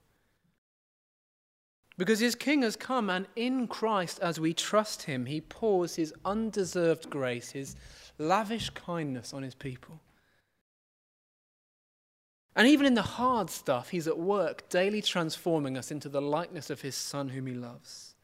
Because 1.97 2.19
his 2.19 2.35
king 2.35 2.61
has 2.63 2.75
come, 2.75 3.09
and 3.09 3.25
in 3.35 3.67
Christ, 3.67 4.19
as 4.21 4.39
we 4.39 4.53
trust 4.53 5.03
him, 5.03 5.27
he 5.27 5.39
pours 5.39 5.95
his 5.95 6.13
undeserved 6.25 7.09
grace, 7.09 7.51
his 7.51 7.75
lavish 8.17 8.69
kindness 8.71 9.33
on 9.33 9.43
his 9.43 9.55
people. 9.55 10.01
And 12.53 12.67
even 12.67 12.85
in 12.85 12.95
the 12.95 13.01
hard 13.01 13.49
stuff, 13.49 13.89
he's 13.89 14.07
at 14.07 14.17
work, 14.17 14.69
daily 14.69 15.01
transforming 15.01 15.77
us 15.77 15.91
into 15.91 16.09
the 16.09 16.21
likeness 16.21 16.69
of 16.69 16.81
his 16.81 16.95
Son, 16.95 17.29
whom 17.29 17.47
he 17.47 17.53
loves. 17.53 18.15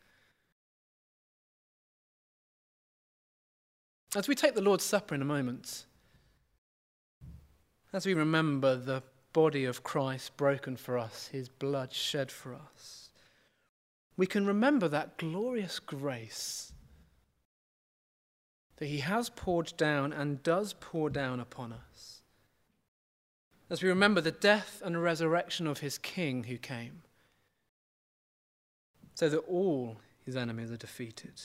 As 4.15 4.27
we 4.27 4.35
take 4.35 4.55
the 4.55 4.61
Lord's 4.61 4.83
Supper 4.83 5.15
in 5.15 5.21
a 5.21 5.25
moment, 5.25 5.85
as 7.93 8.05
we 8.05 8.13
remember 8.13 8.75
the 8.75 9.03
body 9.31 9.63
of 9.63 9.83
Christ 9.83 10.35
broken 10.35 10.75
for 10.75 10.97
us, 10.97 11.27
his 11.31 11.47
blood 11.47 11.93
shed 11.93 12.29
for 12.29 12.53
us 12.53 13.00
we 14.17 14.27
can 14.27 14.45
remember 14.45 14.87
that 14.87 15.17
glorious 15.17 15.79
grace 15.79 16.73
that 18.77 18.87
He 18.87 18.99
has 18.99 19.29
poured 19.29 19.73
down 19.77 20.11
and 20.11 20.43
does 20.43 20.73
pour 20.73 21.09
down 21.09 21.39
upon 21.39 21.71
us. 21.71 22.21
As 23.69 23.81
we 23.81 23.89
remember 23.89 24.19
the 24.19 24.31
death 24.31 24.81
and 24.83 25.01
resurrection 25.01 25.67
of 25.67 25.79
His 25.79 25.97
King 25.97 26.43
who 26.45 26.57
came, 26.57 27.03
so 29.15 29.29
that 29.29 29.39
all 29.39 30.01
His 30.25 30.35
enemies 30.35 30.71
are 30.71 30.77
defeated. 30.77 31.39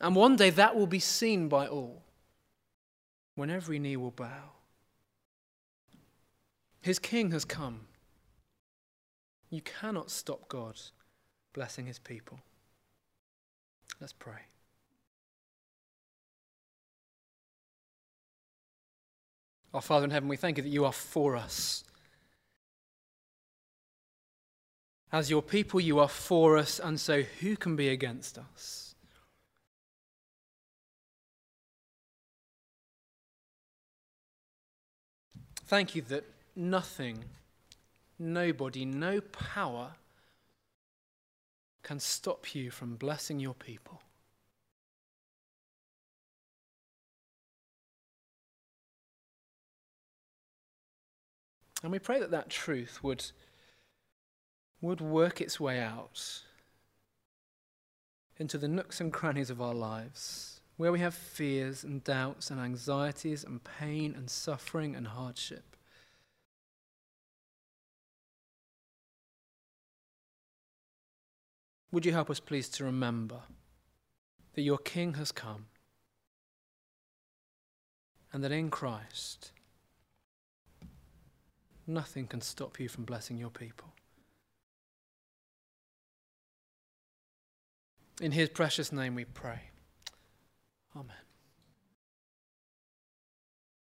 And 0.00 0.14
one 0.14 0.36
day 0.36 0.50
that 0.50 0.76
will 0.76 0.86
be 0.86 0.98
seen 0.98 1.48
by 1.48 1.66
all, 1.66 2.02
when 3.36 3.48
every 3.48 3.78
knee 3.78 3.96
will 3.96 4.10
bow. 4.10 4.50
His 6.82 6.98
King 6.98 7.30
has 7.30 7.44
come. 7.44 7.86
You 9.50 9.62
cannot 9.62 10.10
stop 10.10 10.48
God 10.48 10.80
blessing 11.54 11.86
his 11.86 11.98
people. 11.98 12.38
Let's 14.00 14.12
pray. 14.12 14.42
Our 19.72 19.80
Father 19.80 20.04
in 20.04 20.10
heaven, 20.10 20.28
we 20.28 20.36
thank 20.36 20.58
you 20.58 20.62
that 20.62 20.68
you 20.68 20.84
are 20.84 20.92
for 20.92 21.34
us. 21.34 21.84
As 25.10 25.30
your 25.30 25.42
people, 25.42 25.80
you 25.80 26.00
are 26.00 26.08
for 26.08 26.58
us, 26.58 26.78
and 26.78 26.98
so 27.00 27.22
who 27.22 27.56
can 27.56 27.76
be 27.76 27.88
against 27.88 28.36
us? 28.36 28.94
Thank 35.66 35.94
you 35.94 36.02
that 36.02 36.24
nothing, 36.54 37.24
nobody, 38.18 38.84
no 38.84 39.20
power 39.20 39.92
can 41.84 42.00
stop 42.00 42.54
you 42.54 42.70
from 42.70 42.96
blessing 42.96 43.38
your 43.38 43.54
people. 43.54 44.02
And 51.82 51.92
we 51.92 51.98
pray 51.98 52.18
that 52.18 52.30
that 52.30 52.48
truth 52.48 53.04
would, 53.04 53.26
would 54.80 55.02
work 55.02 55.42
its 55.42 55.60
way 55.60 55.80
out 55.80 56.40
into 58.38 58.56
the 58.56 58.66
nooks 58.68 59.02
and 59.02 59.12
crannies 59.12 59.50
of 59.50 59.60
our 59.60 59.74
lives, 59.74 60.62
where 60.78 60.90
we 60.90 61.00
have 61.00 61.14
fears 61.14 61.84
and 61.84 62.02
doubts 62.02 62.50
and 62.50 62.58
anxieties 62.58 63.44
and 63.44 63.62
pain 63.62 64.14
and 64.16 64.30
suffering 64.30 64.96
and 64.96 65.08
hardship. 65.08 65.73
Would 71.94 72.04
you 72.04 72.10
help 72.10 72.28
us, 72.28 72.40
please, 72.40 72.68
to 72.70 72.82
remember 72.82 73.42
that 74.54 74.62
your 74.62 74.78
King 74.78 75.14
has 75.14 75.30
come 75.30 75.66
and 78.32 78.42
that 78.42 78.50
in 78.50 78.68
Christ 78.68 79.52
nothing 81.86 82.26
can 82.26 82.40
stop 82.40 82.80
you 82.80 82.88
from 82.88 83.04
blessing 83.04 83.38
your 83.38 83.50
people? 83.50 83.92
In 88.20 88.32
his 88.32 88.48
precious 88.48 88.90
name 88.90 89.14
we 89.14 89.24
pray. 89.24 89.60
Amen. 90.96 91.23